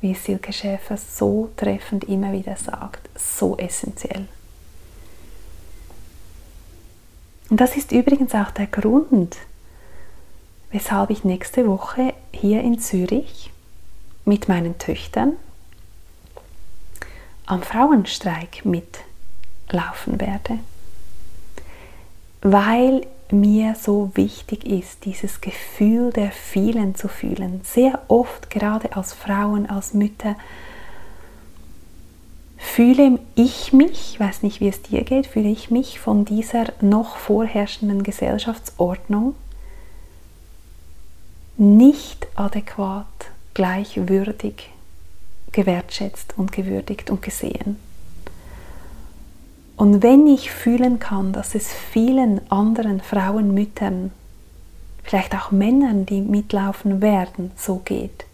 wie 0.00 0.14
Silke 0.14 0.52
Schäfer 0.52 0.96
so 0.96 1.50
treffend 1.56 2.04
immer 2.04 2.32
wieder 2.32 2.56
sagt, 2.56 3.08
so 3.16 3.56
essentiell. 3.56 4.26
Und 7.50 7.60
das 7.60 7.76
ist 7.76 7.92
übrigens 7.92 8.34
auch 8.34 8.50
der 8.52 8.66
Grund, 8.68 9.36
weshalb 10.72 11.10
ich 11.10 11.22
nächste 11.22 11.66
Woche 11.68 12.14
hier 12.32 12.62
in 12.62 12.78
Zürich 12.78 13.50
mit 14.24 14.48
meinen 14.48 14.78
Töchtern 14.78 15.34
am 17.46 17.62
Frauenstreik 17.62 18.64
mitlaufen 18.64 20.20
werde. 20.20 20.58
Weil 22.40 23.06
mir 23.30 23.74
so 23.74 24.10
wichtig 24.14 24.64
ist, 24.66 25.04
dieses 25.04 25.40
Gefühl 25.40 26.12
der 26.12 26.30
vielen 26.30 26.94
zu 26.94 27.08
fühlen. 27.08 27.60
Sehr 27.64 28.00
oft, 28.08 28.50
gerade 28.50 28.96
als 28.96 29.12
Frauen, 29.12 29.68
als 29.68 29.94
Mütter, 29.94 30.36
fühle 32.58 33.18
ich 33.34 33.72
mich, 33.72 34.14
ich 34.14 34.20
weiß 34.20 34.42
nicht, 34.42 34.60
wie 34.60 34.68
es 34.68 34.82
dir 34.82 35.02
geht, 35.02 35.26
fühle 35.26 35.48
ich 35.48 35.70
mich 35.70 35.98
von 35.98 36.24
dieser 36.24 36.66
noch 36.80 37.16
vorherrschenden 37.16 38.02
Gesellschaftsordnung 38.02 39.34
nicht 41.56 42.26
adäquat, 42.34 43.06
gleichwürdig 43.54 44.70
gewertschätzt 45.52 46.34
und 46.36 46.52
gewürdigt 46.52 47.10
und 47.10 47.22
gesehen. 47.22 47.76
Und 49.76 50.02
wenn 50.02 50.26
ich 50.26 50.50
fühlen 50.50 50.98
kann, 50.98 51.32
dass 51.32 51.54
es 51.54 51.72
vielen 51.72 52.40
anderen 52.50 53.00
Frauen, 53.00 53.52
Müttern, 53.52 54.12
vielleicht 55.02 55.34
auch 55.34 55.50
Männern, 55.50 56.06
die 56.06 56.20
mitlaufen 56.20 57.02
werden, 57.02 57.50
so 57.56 57.76
geht, 57.84 58.24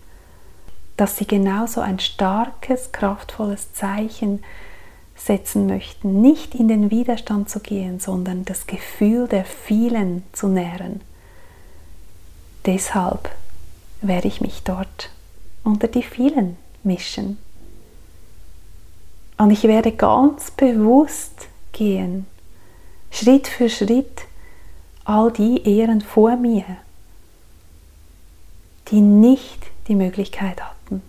dass 0.97 1.17
sie 1.17 1.27
genauso 1.27 1.81
ein 1.81 1.99
starkes, 2.01 2.93
kraftvolles 2.93 3.73
Zeichen 3.73 4.43
setzen 5.17 5.67
möchten, 5.67 6.21
nicht 6.21 6.55
in 6.55 6.69
den 6.69 6.91
Widerstand 6.91 7.49
zu 7.49 7.61
gehen, 7.61 7.99
sondern 7.99 8.45
das 8.45 8.67
Gefühl 8.67 9.27
der 9.27 9.45
vielen 9.45 10.23
zu 10.33 10.49
nähren. 10.49 11.01
Deshalb 12.67 13.31
werde 14.01 14.29
ich 14.29 14.41
mich 14.41 14.63
dort 14.63 15.11
unter 15.65 15.89
die 15.89 16.03
vielen 16.03 16.57
mischen. 16.83 17.39
Und 19.37 19.51
ich 19.51 19.65
werde 19.65 19.93
ganz 19.93 20.51
bewusst 20.51 21.49
gehen, 21.73 22.27
Schritt 23.11 23.47
für 23.47 23.69
Schritt, 23.69 24.23
all 25.05 25.31
die 25.33 25.63
Ehren 25.67 26.01
vor 26.01 26.37
mir, 26.37 26.65
die 28.91 29.01
nicht 29.01 29.63
die 29.87 29.95
Möglichkeit 29.95 30.61
hatten, 30.63 31.03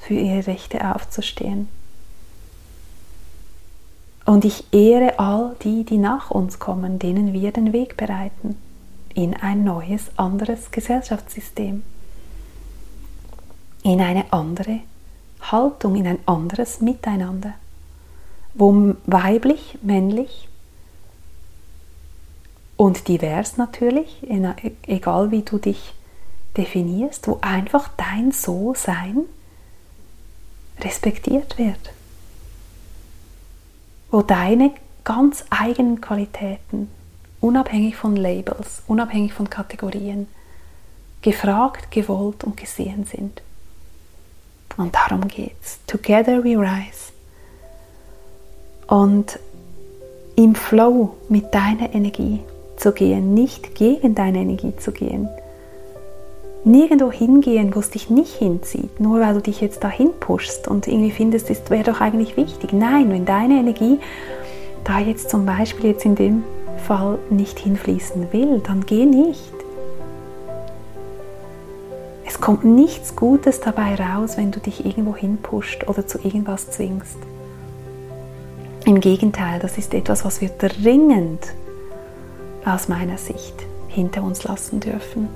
für 0.00 0.14
ihre 0.14 0.46
Rechte 0.46 0.94
aufzustehen. 0.94 1.68
Und 4.26 4.44
ich 4.44 4.72
ehre 4.72 5.18
all 5.18 5.56
die, 5.64 5.84
die 5.84 5.98
nach 5.98 6.30
uns 6.30 6.58
kommen, 6.58 6.98
denen 6.98 7.32
wir 7.32 7.50
den 7.50 7.72
Weg 7.72 7.96
bereiten 7.96 8.56
in 9.14 9.34
ein 9.34 9.64
neues, 9.64 10.10
anderes 10.16 10.70
Gesellschaftssystem, 10.70 11.82
in 13.82 14.00
eine 14.00 14.32
andere 14.32 14.80
Haltung, 15.40 15.96
in 15.96 16.06
ein 16.06 16.18
anderes 16.26 16.80
Miteinander 16.80 17.54
wo 18.54 18.94
weiblich, 19.06 19.78
männlich 19.82 20.48
und 22.76 23.08
divers 23.08 23.56
natürlich, 23.56 24.26
egal 24.86 25.30
wie 25.30 25.42
du 25.42 25.58
dich 25.58 25.94
definierst, 26.56 27.28
wo 27.28 27.38
einfach 27.42 27.88
dein 27.96 28.32
So-Sein 28.32 29.18
respektiert 30.80 31.58
wird. 31.58 31.92
Wo 34.10 34.22
deine 34.22 34.72
ganz 35.04 35.44
eigenen 35.50 36.00
Qualitäten, 36.00 36.90
unabhängig 37.40 37.96
von 37.96 38.16
Labels, 38.16 38.82
unabhängig 38.86 39.32
von 39.32 39.48
Kategorien, 39.48 40.28
gefragt, 41.22 41.90
gewollt 41.90 42.44
und 42.44 42.56
gesehen 42.56 43.04
sind. 43.04 43.42
Und 44.76 44.94
darum 44.94 45.28
geht's. 45.28 45.78
Together 45.86 46.42
we 46.44 46.56
rise 46.56 47.12
und 48.86 49.38
im 50.36 50.54
Flow 50.54 51.16
mit 51.28 51.54
deiner 51.54 51.94
Energie 51.94 52.40
zu 52.76 52.92
gehen, 52.92 53.34
nicht 53.34 53.74
gegen 53.74 54.14
deine 54.14 54.38
Energie 54.38 54.74
zu 54.76 54.90
gehen. 54.90 55.28
Nirgendwo 56.64 57.10
hingehen, 57.10 57.74
wo 57.74 57.80
es 57.80 57.90
dich 57.90 58.10
nicht 58.10 58.34
hinzieht, 58.34 59.00
nur 59.00 59.20
weil 59.20 59.34
du 59.34 59.40
dich 59.40 59.60
jetzt 59.60 59.82
dahin 59.84 60.10
pushst 60.18 60.68
und 60.68 60.86
irgendwie 60.86 61.10
findest, 61.10 61.50
es 61.50 61.70
wäre 61.70 61.84
doch 61.84 62.00
eigentlich 62.00 62.36
wichtig. 62.36 62.72
Nein, 62.72 63.10
wenn 63.10 63.24
deine 63.24 63.60
Energie 63.60 63.98
da 64.84 64.98
jetzt 64.98 65.30
zum 65.30 65.46
Beispiel 65.46 65.90
jetzt 65.90 66.04
in 66.04 66.16
dem 66.16 66.44
Fall 66.80 67.18
nicht 67.30 67.58
hinfließen 67.58 68.32
will, 68.32 68.60
dann 68.60 68.84
geh 68.86 69.06
nicht. 69.06 69.52
Es 72.26 72.40
kommt 72.40 72.64
nichts 72.64 73.16
Gutes 73.16 73.60
dabei 73.60 73.94
raus, 73.94 74.36
wenn 74.36 74.50
du 74.50 74.60
dich 74.60 74.86
irgendwo 74.86 75.14
hinpusht 75.14 75.88
oder 75.88 76.06
zu 76.06 76.18
irgendwas 76.18 76.70
zwingst. 76.70 77.18
Im 78.86 79.00
Gegenteil, 79.00 79.60
das 79.60 79.78
ist 79.78 79.94
etwas, 79.94 80.24
was 80.24 80.40
wir 80.40 80.48
dringend 80.48 81.46
aus 82.64 82.88
meiner 82.88 83.18
Sicht 83.18 83.54
hinter 83.88 84.22
uns 84.22 84.44
lassen 84.44 84.80
dürfen. 84.80 85.28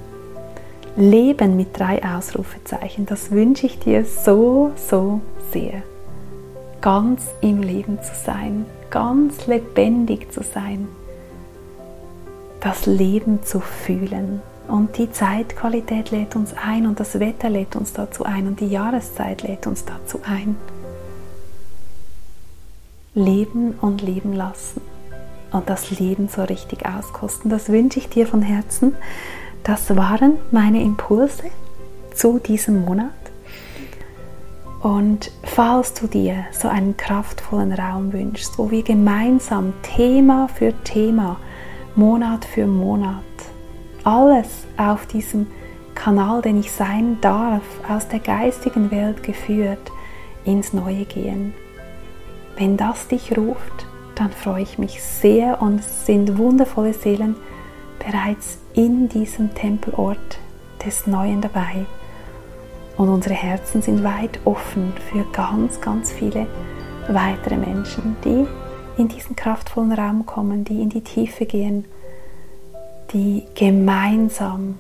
Leben 0.96 1.57
mit 1.57 1.78
drei 1.78 2.02
Ausrufezeichen, 2.04 3.07
das 3.07 3.30
wünsche 3.30 3.66
ich 3.66 3.80
dir 3.80 4.04
so, 4.04 4.70
so 4.76 5.20
sehr. 5.52 5.83
Ganz 6.80 7.26
im 7.40 7.62
Leben 7.62 7.98
zu 8.02 8.14
sein, 8.14 8.66
ganz 8.90 9.46
lebendig 9.46 10.33
zu 10.33 10.42
sein, 10.42 10.87
das 12.64 12.87
Leben 12.87 13.42
zu 13.44 13.61
fühlen. 13.61 14.42
Und 14.66 14.96
die 14.96 15.12
Zeitqualität 15.12 16.11
lädt 16.11 16.35
uns 16.35 16.55
ein 16.55 16.87
und 16.87 16.98
das 16.98 17.20
Wetter 17.20 17.50
lädt 17.50 17.77
uns 17.77 17.92
dazu 17.92 18.24
ein 18.24 18.46
und 18.46 18.61
die 18.61 18.68
Jahreszeit 18.68 19.42
lädt 19.42 19.66
uns 19.66 19.85
dazu 19.85 20.20
ein 20.27 20.57
leben 23.14 23.74
und 23.81 24.03
leben 24.03 24.33
lassen 24.33 24.81
und 25.53 25.70
das 25.70 25.90
Leben 25.98 26.29
so 26.29 26.42
richtig 26.42 26.85
auskosten. 26.85 27.50
Das 27.50 27.68
wünsche 27.68 28.00
ich 28.00 28.09
dir 28.09 28.27
von 28.27 28.42
Herzen. 28.42 28.96
Das 29.62 29.94
waren 29.96 30.38
meine 30.50 30.83
Impulse 30.83 31.44
zu 32.12 32.38
diesem 32.40 32.85
Monat. 32.85 33.11
Und 34.83 35.31
falls 35.44 35.94
du 35.94 36.07
dir 36.07 36.44
so 36.53 36.68
einen 36.68 36.96
kraftvollen 36.96 37.72
Raum 37.72 38.12
wünschst, 38.12 38.59
wo 38.59 38.70
wir 38.70 38.83
gemeinsam 38.83 39.72
Thema 39.83 40.48
für 40.48 40.74
Thema, 40.83 41.38
Monat 41.96 42.44
für 42.44 42.66
Monat, 42.66 43.22
alles 44.02 44.66
auf 44.76 45.07
diesem 45.07 45.46
Kanal, 45.94 46.42
den 46.42 46.59
ich 46.59 46.72
sein 46.72 47.18
darf, 47.20 47.62
aus 47.88 48.09
der 48.09 48.18
geistigen 48.18 48.90
Welt 48.90 49.22
geführt, 49.22 49.92
ins 50.44 50.72
Neue 50.72 51.04
gehen, 51.04 51.54
wenn 52.57 52.76
das 52.76 53.09
dich 53.09 53.37
ruft, 53.37 53.87
dann 54.14 54.30
freue 54.30 54.62
ich 54.62 54.78
mich 54.78 55.02
sehr 55.02 55.61
und 55.61 55.83
sind 55.83 56.38
wundervolle 56.38 56.94
Seelen 56.94 57.37
bereits 57.98 58.59
in 58.74 59.09
diesem 59.09 59.54
Tempelort 59.54 60.38
des 60.85 61.07
Neuen 61.07 61.40
dabei. 61.40 61.87
Und 62.96 63.09
unsere 63.09 63.35
Herzen 63.35 63.83
sind 63.83 64.04
weit 64.04 64.38
offen 64.44 64.92
für 65.11 65.24
ganz, 65.33 65.80
ganz 65.80 66.12
viele 66.12 66.46
weitere 67.09 67.57
Menschen, 67.57 68.16
die 68.24 68.46
in 68.96 69.09
diesen 69.09 69.37
kraftvollen 69.37 69.92
Raum 69.92 70.26
kommen, 70.26 70.64
die 70.64 70.80
in 70.80 70.90
die 70.90 71.02
Tiefe 71.02 71.46
gehen 71.46 71.85
die 73.14 73.44
gemeinsam 73.54 74.76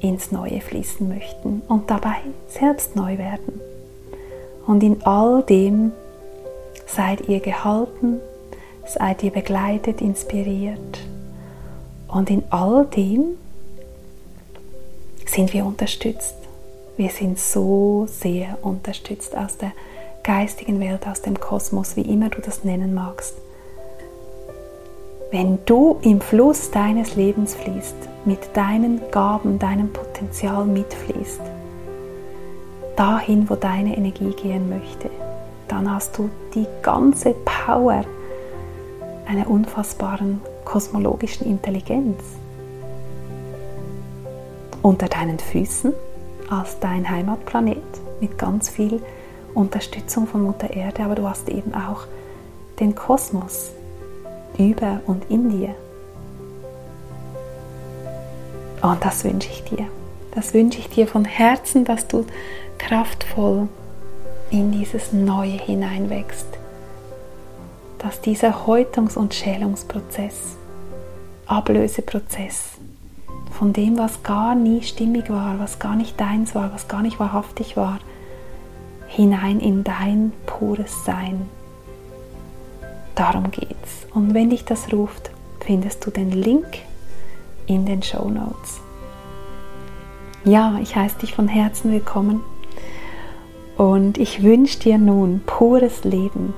ins 0.00 0.30
Neue 0.30 0.60
fließen 0.60 1.08
möchten 1.08 1.62
und 1.66 1.90
dabei 1.90 2.16
selbst 2.48 2.94
neu 2.94 3.18
werden. 3.18 3.60
Und 4.66 4.82
in 4.82 5.02
all 5.04 5.42
dem 5.42 5.92
seid 6.86 7.28
ihr 7.28 7.40
gehalten, 7.40 8.20
seid 8.86 9.22
ihr 9.22 9.30
begleitet, 9.30 10.00
inspiriert. 10.00 11.00
Und 12.08 12.30
in 12.30 12.44
all 12.50 12.86
dem 12.86 13.36
sind 15.26 15.52
wir 15.52 15.64
unterstützt. 15.64 16.34
Wir 16.96 17.10
sind 17.10 17.38
so 17.38 18.06
sehr 18.10 18.58
unterstützt 18.62 19.36
aus 19.36 19.56
der 19.56 19.72
geistigen 20.22 20.80
Welt, 20.80 21.06
aus 21.06 21.22
dem 21.22 21.40
Kosmos, 21.40 21.96
wie 21.96 22.02
immer 22.02 22.28
du 22.28 22.42
das 22.42 22.64
nennen 22.64 22.92
magst. 22.94 23.34
Wenn 25.30 25.60
du 25.64 25.96
im 26.02 26.20
Fluss 26.20 26.72
deines 26.72 27.14
Lebens 27.14 27.54
fließt, 27.54 27.94
mit 28.24 28.56
deinen 28.56 29.00
Gaben, 29.12 29.60
deinem 29.60 29.92
Potenzial 29.92 30.64
mitfließt, 30.64 31.40
dahin, 32.96 33.48
wo 33.48 33.54
deine 33.54 33.96
Energie 33.96 34.32
gehen 34.32 34.68
möchte, 34.68 35.08
dann 35.68 35.88
hast 35.88 36.18
du 36.18 36.30
die 36.52 36.66
ganze 36.82 37.36
Power 37.44 38.04
einer 39.28 39.48
unfassbaren 39.48 40.40
kosmologischen 40.64 41.46
Intelligenz 41.46 42.20
unter 44.82 45.06
deinen 45.06 45.38
Füßen 45.38 45.92
als 46.50 46.80
dein 46.80 47.08
Heimatplanet 47.08 47.78
mit 48.20 48.36
ganz 48.36 48.68
viel 48.68 49.00
Unterstützung 49.54 50.26
von 50.26 50.42
Mutter 50.42 50.70
Erde, 50.70 51.04
aber 51.04 51.14
du 51.14 51.28
hast 51.28 51.48
eben 51.48 51.72
auch 51.72 52.08
den 52.80 52.96
Kosmos 52.96 53.70
über 54.58 55.00
und 55.06 55.30
in 55.30 55.50
dir. 55.50 55.74
Und 58.82 59.04
das 59.04 59.24
wünsche 59.24 59.50
ich 59.50 59.64
dir. 59.64 59.86
Das 60.34 60.54
wünsche 60.54 60.78
ich 60.78 60.88
dir 60.88 61.06
von 61.06 61.24
Herzen, 61.24 61.84
dass 61.84 62.06
du 62.06 62.24
kraftvoll 62.78 63.68
in 64.50 64.72
dieses 64.72 65.12
Neue 65.12 65.58
hineinwächst. 65.58 66.46
Dass 67.98 68.20
dieser 68.20 68.66
Häutungs- 68.66 69.16
und 69.16 69.34
Schälungsprozess, 69.34 70.56
Ablöseprozess 71.46 72.78
von 73.50 73.72
dem, 73.72 73.98
was 73.98 74.22
gar 74.22 74.54
nie 74.54 74.82
stimmig 74.82 75.28
war, 75.28 75.58
was 75.58 75.78
gar 75.78 75.96
nicht 75.96 76.18
deins 76.18 76.54
war, 76.54 76.72
was 76.72 76.88
gar 76.88 77.02
nicht 77.02 77.20
wahrhaftig 77.20 77.76
war, 77.76 77.98
hinein 79.08 79.60
in 79.60 79.84
dein 79.84 80.32
pures 80.46 81.04
Sein. 81.04 81.48
Darum 83.20 83.50
geht's. 83.50 84.06
Und 84.14 84.32
wenn 84.32 84.48
dich 84.48 84.64
das 84.64 84.90
ruft, 84.94 85.30
findest 85.62 86.06
du 86.06 86.10
den 86.10 86.30
Link 86.30 86.78
in 87.66 87.84
den 87.84 88.02
Show 88.02 88.30
Notes. 88.30 88.80
Ja, 90.46 90.78
ich 90.80 90.96
heiße 90.96 91.18
dich 91.18 91.34
von 91.34 91.46
Herzen 91.46 91.92
willkommen 91.92 92.40
und 93.76 94.16
ich 94.16 94.42
wünsche 94.42 94.78
dir 94.78 94.96
nun 94.96 95.42
pures 95.44 96.02
Leben, 96.02 96.54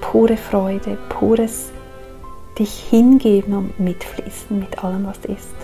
pure 0.00 0.36
Freude, 0.36 0.98
pures 1.10 1.70
dich 2.58 2.80
hingeben 2.90 3.54
und 3.54 3.78
mitfließen 3.78 4.58
mit 4.58 4.82
allem, 4.82 5.06
was 5.06 5.18
ist. 5.26 5.54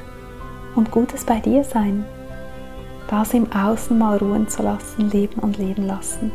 Und 0.77 0.92
Gutes 0.92 1.25
bei 1.25 1.40
dir 1.40 1.64
sein. 1.64 2.05
Das 3.09 3.35
im 3.35 3.51
Außen 3.51 3.99
mal 3.99 4.18
ruhen 4.18 4.47
zu 4.47 4.62
lassen, 4.62 5.11
leben 5.11 5.40
und 5.40 5.59
leben 5.59 5.88
lassen. 5.88 6.31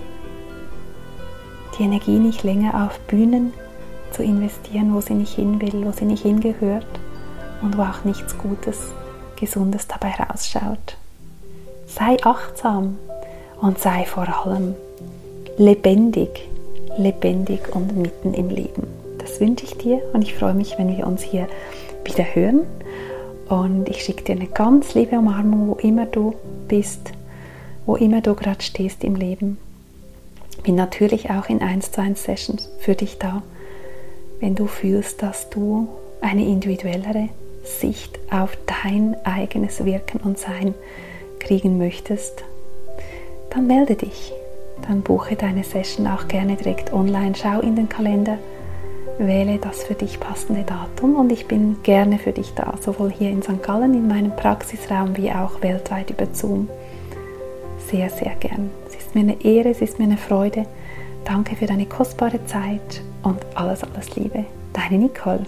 Die 1.77 1.83
Energie 1.83 2.17
nicht 2.17 2.43
länger 2.43 2.85
auf 2.85 2.99
Bühnen 3.01 3.53
zu 4.11 4.23
investieren, 4.23 4.95
wo 4.95 5.01
sie 5.01 5.13
nicht 5.13 5.35
hin 5.35 5.61
will, 5.61 5.85
wo 5.85 5.91
sie 5.91 6.05
nicht 6.05 6.23
hingehört 6.23 6.87
und 7.61 7.77
wo 7.77 7.83
auch 7.83 8.03
nichts 8.03 8.37
Gutes, 8.37 8.91
Gesundes 9.39 9.87
dabei 9.87 10.13
rausschaut. 10.13 10.97
Sei 11.85 12.17
achtsam 12.23 12.97
und 13.61 13.77
sei 13.77 14.05
vor 14.05 14.27
allem 14.27 14.75
lebendig, 15.57 16.47
lebendig 16.97 17.75
und 17.75 17.95
mitten 17.95 18.33
im 18.33 18.49
Leben. 18.49 18.87
Das 19.19 19.39
wünsche 19.39 19.65
ich 19.65 19.77
dir 19.77 20.01
und 20.13 20.23
ich 20.23 20.35
freue 20.35 20.53
mich, 20.53 20.77
wenn 20.77 20.95
wir 20.95 21.05
uns 21.05 21.21
hier 21.21 21.47
wieder 22.03 22.23
hören. 22.23 22.61
Und 23.49 23.87
ich 23.87 24.03
schicke 24.03 24.23
dir 24.23 24.35
eine 24.35 24.47
ganz 24.47 24.93
liebe 24.93 25.17
Umarmung, 25.17 25.69
wo 25.69 25.73
immer 25.75 26.05
du 26.05 26.33
bist, 26.67 27.11
wo 27.85 27.95
immer 27.95 28.21
du 28.21 28.33
gerade 28.33 28.61
stehst 28.61 29.03
im 29.03 29.15
Leben. 29.15 29.57
Bin 30.67 30.75
natürlich 30.75 31.29
auch 31.29 31.47
in 31.47 31.61
1 31.61 31.93
zu 31.93 32.01
1 32.01 32.21
Sessions 32.21 32.69
für 32.79 32.93
dich 32.93 33.17
da, 33.17 33.41
wenn 34.41 34.53
du 34.53 34.67
fühlst, 34.67 35.23
dass 35.23 35.49
du 35.49 35.87
eine 36.19 36.45
individuellere 36.45 37.29
Sicht 37.63 38.19
auf 38.29 38.57
dein 38.83 39.15
eigenes 39.23 39.85
Wirken 39.85 40.19
und 40.19 40.37
Sein 40.37 40.73
kriegen 41.39 41.77
möchtest, 41.77 42.43
dann 43.49 43.67
melde 43.67 43.95
dich. 43.95 44.33
Dann 44.85 45.03
buche 45.03 45.37
deine 45.37 45.63
Session 45.63 46.05
auch 46.05 46.27
gerne 46.27 46.57
direkt 46.57 46.91
online. 46.91 47.31
Schau 47.41 47.61
in 47.61 47.77
den 47.77 47.87
Kalender, 47.87 48.37
wähle 49.19 49.59
das 49.59 49.85
für 49.85 49.95
dich 49.95 50.19
passende 50.19 50.63
Datum 50.63 51.15
und 51.15 51.31
ich 51.31 51.47
bin 51.47 51.77
gerne 51.83 52.19
für 52.19 52.33
dich 52.33 52.53
da, 52.55 52.73
sowohl 52.81 53.13
hier 53.13 53.29
in 53.29 53.41
St. 53.41 53.63
Gallen 53.63 53.93
in 53.93 54.09
meinem 54.09 54.35
Praxisraum 54.35 55.15
wie 55.15 55.31
auch 55.31 55.61
weltweit 55.61 56.09
über 56.09 56.27
Zoom. 56.33 56.67
Sehr, 57.89 58.09
sehr 58.09 58.35
gern. 58.41 58.69
Es 59.17 59.23
ist 59.23 59.25
mir 59.25 59.33
eine 59.33 59.45
Ehre, 59.45 59.69
es 59.69 59.81
ist 59.81 59.97
mir 59.97 60.05
eine 60.05 60.17
Freude. 60.17 60.67
Danke 61.25 61.55
für 61.55 61.65
deine 61.65 61.87
kostbare 61.87 62.45
Zeit 62.45 63.01
und 63.23 63.39
alles, 63.55 63.83
alles 63.83 64.15
Liebe. 64.15 64.45
Deine 64.73 65.05
Nicole. 65.05 65.43